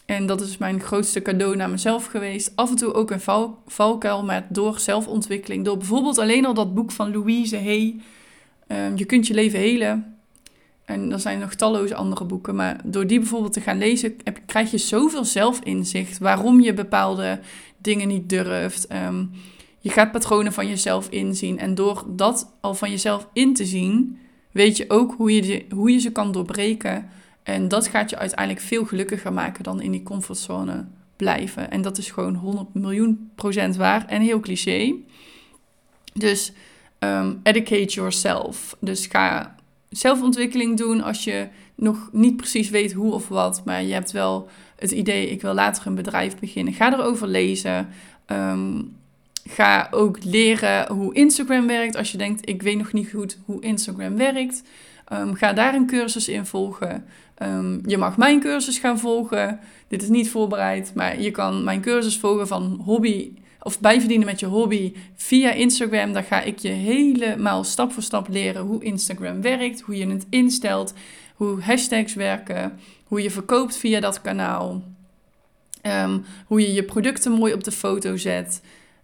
En 0.06 0.26
dat 0.26 0.40
is 0.40 0.58
mijn 0.58 0.80
grootste 0.80 1.22
cadeau 1.22 1.56
naar 1.56 1.70
mezelf 1.70 2.06
geweest. 2.06 2.52
Af 2.54 2.70
en 2.70 2.76
toe 2.76 2.94
ook 2.94 3.10
een 3.10 3.20
val, 3.20 3.58
valkuil, 3.66 4.24
maar 4.24 4.46
door 4.48 4.78
zelfontwikkeling. 4.78 5.64
Door 5.64 5.76
bijvoorbeeld 5.76 6.18
alleen 6.18 6.46
al 6.46 6.54
dat 6.54 6.74
boek 6.74 6.92
van 6.92 7.12
Louise 7.12 7.56
Hay. 7.56 8.00
Um, 8.68 8.96
je 8.96 9.04
kunt 9.04 9.26
je 9.26 9.34
leven 9.34 9.58
helen. 9.58 10.16
En 10.84 11.12
er 11.12 11.20
zijn 11.20 11.38
nog 11.38 11.54
talloze 11.54 11.94
andere 11.94 12.24
boeken. 12.24 12.54
Maar 12.54 12.80
door 12.84 13.06
die 13.06 13.18
bijvoorbeeld 13.18 13.52
te 13.52 13.60
gaan 13.60 13.78
lezen, 13.78 14.14
heb, 14.24 14.40
krijg 14.46 14.70
je 14.70 14.78
zoveel 14.78 15.24
zelfinzicht. 15.24 16.18
Waarom 16.18 16.60
je 16.60 16.74
bepaalde 16.74 17.40
dingen 17.78 18.08
niet 18.08 18.28
durft. 18.28 18.92
Um, 18.92 19.30
je 19.78 19.90
gaat 19.90 20.12
patronen 20.12 20.52
van 20.52 20.68
jezelf 20.68 21.08
inzien. 21.08 21.58
En 21.58 21.74
door 21.74 22.04
dat 22.08 22.52
al 22.60 22.74
van 22.74 22.90
jezelf 22.90 23.28
in 23.32 23.54
te 23.54 23.64
zien, 23.64 24.18
weet 24.50 24.76
je 24.76 24.84
ook 24.88 25.14
hoe 25.16 25.34
je, 25.34 25.64
hoe 25.70 25.90
je 25.90 25.98
ze 25.98 26.12
kan 26.12 26.32
doorbreken. 26.32 27.08
En 27.42 27.68
dat 27.68 27.86
gaat 27.86 28.10
je 28.10 28.18
uiteindelijk 28.18 28.60
veel 28.60 28.84
gelukkiger 28.84 29.32
maken 29.32 29.62
dan 29.62 29.80
in 29.80 29.90
die 29.90 30.02
comfortzone 30.02 30.86
blijven. 31.16 31.70
En 31.70 31.82
dat 31.82 31.98
is 31.98 32.10
gewoon 32.10 32.34
100 32.34 32.74
miljoen 32.74 33.30
procent 33.34 33.76
waar 33.76 34.06
en 34.06 34.22
heel 34.22 34.40
cliché. 34.40 34.94
Dus 36.12 36.52
um, 36.98 37.40
educate 37.42 37.94
yourself. 37.94 38.76
Dus 38.80 39.06
ga 39.06 39.54
zelfontwikkeling 39.88 40.76
doen 40.76 41.02
als 41.02 41.24
je 41.24 41.48
nog 41.74 42.08
niet 42.12 42.36
precies 42.36 42.70
weet 42.70 42.92
hoe 42.92 43.12
of 43.12 43.28
wat, 43.28 43.62
maar 43.64 43.82
je 43.82 43.92
hebt 43.92 44.10
wel 44.10 44.48
het 44.76 44.90
idee, 44.90 45.30
ik 45.30 45.42
wil 45.42 45.54
later 45.54 45.86
een 45.86 45.94
bedrijf 45.94 46.38
beginnen. 46.38 46.72
Ga 46.72 46.92
erover 46.92 47.28
lezen. 47.28 47.88
Um, 48.26 48.96
Ga 49.48 49.88
ook 49.90 50.24
leren 50.24 50.92
hoe 50.92 51.14
Instagram 51.14 51.66
werkt. 51.66 51.96
Als 51.96 52.12
je 52.12 52.18
denkt, 52.18 52.48
ik 52.48 52.62
weet 52.62 52.78
nog 52.78 52.92
niet 52.92 53.10
goed 53.10 53.38
hoe 53.44 53.62
Instagram 53.62 54.16
werkt. 54.16 54.62
Um, 55.12 55.34
ga 55.34 55.52
daar 55.52 55.74
een 55.74 55.86
cursus 55.86 56.28
in 56.28 56.46
volgen. 56.46 57.04
Um, 57.42 57.80
je 57.86 57.98
mag 57.98 58.16
mijn 58.16 58.40
cursus 58.40 58.78
gaan 58.78 58.98
volgen. 58.98 59.60
Dit 59.88 60.02
is 60.02 60.08
niet 60.08 60.30
voorbereid, 60.30 60.92
maar 60.94 61.20
je 61.20 61.30
kan 61.30 61.64
mijn 61.64 61.80
cursus 61.80 62.18
volgen 62.18 62.46
van 62.46 62.80
hobby 62.84 63.32
of 63.62 63.80
bijverdienen 63.80 64.26
met 64.26 64.40
je 64.40 64.46
hobby 64.46 64.92
via 65.14 65.52
Instagram. 65.52 66.12
Daar 66.12 66.24
ga 66.24 66.42
ik 66.42 66.58
je 66.58 66.68
helemaal 66.68 67.64
stap 67.64 67.92
voor 67.92 68.02
stap 68.02 68.28
leren 68.28 68.62
hoe 68.62 68.84
Instagram 68.84 69.40
werkt, 69.40 69.80
hoe 69.80 69.96
je 69.96 70.06
het 70.06 70.26
instelt, 70.30 70.94
hoe 71.34 71.60
hashtags 71.60 72.14
werken, 72.14 72.78
hoe 73.04 73.22
je 73.22 73.30
verkoopt 73.30 73.76
via 73.76 74.00
dat 74.00 74.20
kanaal, 74.20 74.82
um, 75.82 76.24
hoe 76.46 76.60
je 76.60 76.72
je 76.72 76.84
producten 76.84 77.32
mooi 77.32 77.52
op 77.52 77.64
de 77.64 77.72
foto 77.72 78.16
zet 78.16 78.60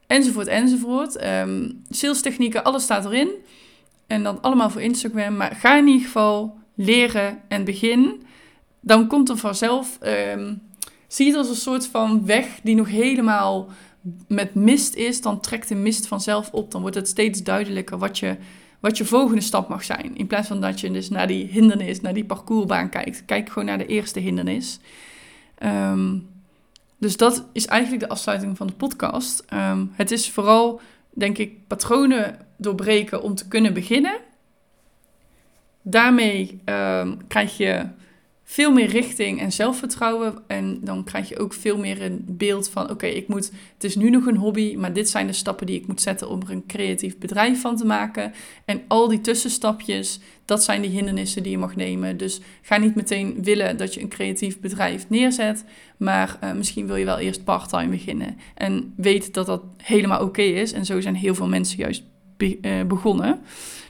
enzovoort, 0.07 0.47
enzovoort. 0.47 1.25
Um, 1.25 1.83
sales 1.91 2.21
technieken, 2.21 2.65
alles 2.65 2.83
staat 2.83 3.05
erin. 3.05 3.31
En 4.07 4.23
dan 4.23 4.43
allemaal 4.43 4.71
voor 4.71 4.83
Instagram. 4.83 5.37
Maar 5.37 5.55
ga 5.55 5.77
in 5.77 5.87
ieder 5.87 6.07
geval 6.07 6.59
leren 6.75 7.39
en 7.49 7.65
begin. 7.65 8.23
Dan 8.81 9.07
komt 9.07 9.29
er 9.29 9.37
vanzelf, 9.37 9.99
um, 10.35 10.63
zie 11.09 11.27
het 11.27 11.37
als 11.37 11.49
een 11.49 11.55
soort 11.55 11.87
van 11.87 12.27
weg 12.27 12.47
die 12.63 12.75
nog 12.75 12.89
helemaal 12.89 13.69
met 14.29 14.55
mist 14.55 14.95
is. 14.95 15.21
Dan 15.21 15.41
trekt 15.41 15.69
de 15.69 15.75
mist 15.75 16.07
vanzelf 16.07 16.51
op. 16.53 16.71
Dan 16.71 16.81
wordt 16.81 16.97
het 16.97 17.09
steeds 17.09 17.43
duidelijker 17.43 17.99
wat 17.99 18.19
je, 18.19 18.37
wat 18.81 18.97
je 18.97 19.05
volgende 19.05 19.41
stap 19.41 19.69
mag 19.69 19.85
zijn. 19.85 20.17
In 20.17 20.27
plaats 20.27 20.49
van 20.49 20.61
dat 20.61 20.81
je 20.81 20.91
dus 20.91 21.09
naar 21.09 21.27
die 21.27 21.47
hindernis, 21.47 22.01
naar 22.01 22.15
die 22.15 22.25
parcoursbaan 22.25 22.89
kijkt. 22.89 23.25
Kijk 23.25 23.49
gewoon 23.49 23.65
naar 23.65 23.79
de 23.79 23.87
eerste 23.87 24.21
hindernis. 24.21 24.79
Um, 25.63 26.29
dus 26.99 27.17
dat 27.17 27.47
is 27.53 27.67
eigenlijk 27.67 28.03
de 28.03 28.09
afsluiting 28.09 28.57
van 28.57 28.67
de 28.67 28.73
podcast. 28.73 29.45
Um, 29.53 29.93
het 29.93 30.11
is 30.11 30.31
vooral, 30.31 30.81
denk 31.11 31.39
ik, 31.39 31.67
patronen 31.67 32.39
doorbreken 32.57 33.23
om 33.23 33.35
te 33.35 33.49
kunnen 33.49 33.75
beginnen. 33.75 34.17
Daarmee 35.83 36.61
um, 36.65 37.27
krijg 37.27 37.57
je 37.57 37.87
veel 38.49 38.73
meer 38.73 38.89
richting 38.89 39.41
en 39.41 39.53
zelfvertrouwen. 39.53 40.35
En 40.47 40.79
dan 40.83 41.05
krijg 41.05 41.29
je 41.29 41.39
ook 41.39 41.53
veel 41.53 41.79
meer 41.79 42.03
een 42.03 42.25
beeld 42.29 42.69
van: 42.69 42.91
oké, 42.91 43.07
ik 43.07 43.29
moet. 43.29 43.51
Het 43.75 43.85
is 43.85 43.97
nu 43.97 44.11
nog 44.11 44.27
een 44.27 44.37
hobby, 44.37 44.77
maar 44.77 44.93
dit 44.93 45.09
zijn 45.09 45.27
de 45.27 45.33
stappen 45.33 45.67
die 45.67 45.77
ik 45.77 45.87
moet 45.87 46.01
zetten 46.01 46.29
om 46.29 46.41
er 46.41 46.51
een 46.51 46.67
creatief 46.67 47.19
bedrijf 47.19 47.61
van 47.61 47.77
te 47.77 47.87
maken. 47.87 48.33
En 48.65 48.83
al 48.89 49.09
die 49.09 49.21
tussenstapjes, 49.21 50.21
dat 50.45 50.65
zijn 50.65 50.83
die 50.83 50.91
hindernissen 50.91 51.43
die 51.43 51.53
je 51.53 51.59
mag 51.59 51.77
nemen. 51.77 52.17
Dus 52.17 52.41
ga 52.63 52.77
niet 52.77 52.95
meteen 52.95 53.39
willen 53.43 53.77
dat 53.77 53.95
je 53.95 54.01
een 54.01 54.09
creatief 54.09 54.61
bedrijf 54.61 55.09
neerzet, 55.09 55.65
maar 55.97 56.39
uh, 56.45 56.53
misschien 56.53 56.87
wil 56.87 56.97
je 56.97 57.05
wel 57.05 57.19
eerst 57.19 57.45
part-time 57.45 57.89
beginnen. 57.89 58.37
En 58.55 58.93
weet 58.97 59.35
dat 59.35 59.47
dat 59.47 59.63
helemaal 59.77 60.23
oké 60.23 60.43
is. 60.43 60.73
En 60.73 60.85
zo 60.85 61.01
zijn 61.01 61.17
heel 61.17 61.35
veel 61.35 61.49
mensen 61.49 61.79
juist 61.79 62.03
be 62.37 62.59
uh, 62.63 62.83
begonnen. 62.85 63.41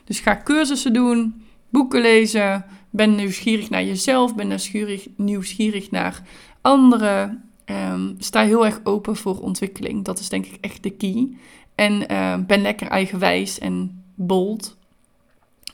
Dus 0.04 0.20
ga 0.20 0.40
cursussen 0.44 0.92
doen, 0.92 1.42
boeken 1.68 2.00
lezen 2.00 2.64
ben 2.90 3.14
nieuwsgierig 3.14 3.70
naar 3.70 3.84
jezelf, 3.84 4.34
ben 4.34 4.48
nieuwsgierig, 4.48 5.08
nieuwsgierig 5.16 5.90
naar 5.90 6.22
anderen. 6.60 7.50
Um, 7.64 8.14
sta 8.18 8.44
heel 8.44 8.64
erg 8.64 8.80
open 8.84 9.16
voor 9.16 9.40
ontwikkeling. 9.40 10.04
Dat 10.04 10.18
is 10.18 10.28
denk 10.28 10.46
ik 10.46 10.58
echt 10.60 10.82
de 10.82 10.90
key. 10.90 11.28
En 11.74 12.12
uh, 12.12 12.36
ben 12.46 12.62
lekker 12.62 12.86
eigenwijs 12.86 13.58
en 13.58 14.04
bold. 14.14 14.76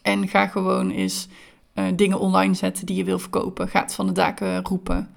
En 0.02 0.28
ga 0.28 0.46
gewoon 0.46 0.90
eens 0.90 1.28
uh, 1.74 1.84
dingen 1.96 2.20
online 2.20 2.54
zetten 2.54 2.86
die 2.86 2.96
je 2.96 3.04
wil 3.04 3.18
verkopen. 3.18 3.68
Ga 3.68 3.80
het 3.80 3.94
van 3.94 4.06
de 4.06 4.12
daken 4.12 4.64
roepen. 4.64 5.10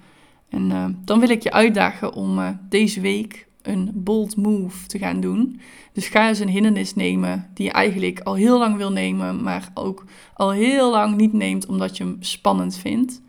En 0.50 0.70
uh, 0.70 0.86
dan 1.04 1.20
wil 1.20 1.30
ik 1.30 1.44
je 1.44 1.52
uitdagen 1.52 2.14
om 2.14 2.60
deze 2.70 3.02
week 3.02 3.45
een 3.66 3.92
bold 3.94 4.36
move 4.36 4.88
te 4.88 4.98
gaan 4.98 5.20
doen. 5.20 5.60
Dus 5.94 6.08
ga 6.08 6.28
eens 6.28 6.40
een 6.40 6.50
hindernis 6.50 6.96
nemen 6.96 7.50
die 7.54 7.66
je 7.66 7.72
eigenlijk 7.72 8.20
al 8.20 8.36
heel 8.36 8.60
lang 8.60 8.78
wil 8.78 8.92
nemen, 8.92 9.44
maar 9.44 9.72
ook 9.74 10.04
al 10.34 10.52
heel 10.52 10.92
lang 10.92 11.18
niet 11.18 11.34
neemt 11.34 11.66
omdat 11.66 11.98
je 11.98 12.04
hem 12.04 12.18
spannend 12.20 12.78
vindt. 12.78 13.22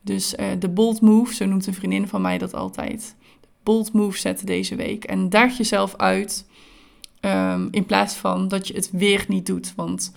Dus 0.00 0.34
uh, 0.34 0.46
de 0.58 0.68
bold 0.68 1.00
move, 1.00 1.34
zo 1.34 1.46
noemt 1.46 1.66
een 1.66 1.74
vriendin 1.74 2.08
van 2.08 2.20
mij 2.20 2.38
dat 2.38 2.54
altijd. 2.54 3.16
De 3.40 3.48
bold 3.62 3.92
move 3.92 4.18
zetten 4.18 4.46
deze 4.46 4.76
week. 4.76 5.04
En 5.04 5.28
daag 5.28 5.56
jezelf 5.56 5.96
uit 5.96 6.46
um, 7.20 7.68
in 7.70 7.86
plaats 7.86 8.14
van 8.14 8.48
dat 8.48 8.68
je 8.68 8.74
het 8.74 8.90
weer 8.92 9.24
niet 9.28 9.46
doet. 9.46 9.72
Want 9.76 10.12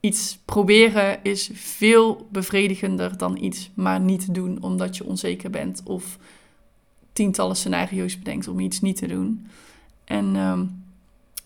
iets 0.00 0.38
proberen 0.44 1.18
is 1.22 1.50
veel 1.52 2.28
bevredigender 2.32 3.16
dan 3.16 3.42
iets 3.42 3.70
maar 3.74 4.00
niet 4.00 4.34
doen 4.34 4.62
omdat 4.62 4.96
je 4.96 5.06
onzeker 5.06 5.50
bent 5.50 5.82
of 5.84 6.18
tientallen 7.16 7.56
scenario's 7.56 8.18
bedenkt 8.18 8.48
om 8.48 8.60
iets 8.60 8.80
niet 8.80 8.96
te 8.96 9.06
doen. 9.06 9.46
En 10.04 10.36
um, 10.36 10.84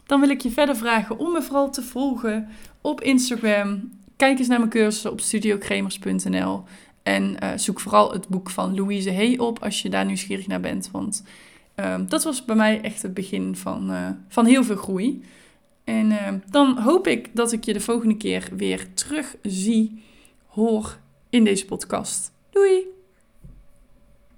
dan 0.06 0.20
wil 0.20 0.28
ik 0.30 0.40
je 0.40 0.50
verder 0.50 0.76
vragen 0.76 1.18
om 1.18 1.33
me 1.33 1.42
vooral 1.42 1.70
te 1.70 1.83
volgen 1.83 2.48
op 2.80 3.00
Instagram. 3.00 3.90
Kijk 4.16 4.38
eens 4.38 4.48
naar 4.48 4.59
mijn 4.59 4.70
cursussen 4.70 5.11
op 5.11 5.20
studiocremers.nl. 5.20 6.62
En 7.02 7.37
uh, 7.42 7.50
zoek 7.56 7.80
vooral 7.80 8.12
het 8.12 8.28
boek 8.28 8.50
van 8.50 8.74
Louise 8.74 9.14
Hay 9.14 9.37
op 9.37 9.62
als 9.62 9.83
je 9.83 9.88
daar 9.88 10.04
nieuwsgierig 10.04 10.46
naar 10.46 10.61
bent. 10.61 10.88
Want 10.92 11.24
um, 11.76 12.09
dat 12.09 12.24
was 12.24 12.44
bij 12.44 12.56
mij 12.56 12.80
echt 12.80 13.02
het 13.02 13.14
begin 13.14 13.56
van, 13.56 13.90
uh, 13.90 14.09
van 14.28 14.46
heel 14.46 14.64
veel 14.64 14.76
groei. 14.76 15.22
En 15.85 16.11
uh, 16.11 16.28
dan 16.50 16.78
hoop 16.78 17.06
ik 17.06 17.30
dat 17.33 17.52
ik 17.52 17.64
je 17.64 17.72
de 17.72 17.80
volgende 17.80 18.16
keer 18.16 18.48
weer 18.56 18.94
terug 18.94 19.37
zie, 19.42 20.02
hoor 20.46 20.98
in 21.28 21.44
deze 21.44 21.64
podcast. 21.64 22.33
Doei! 22.50 22.99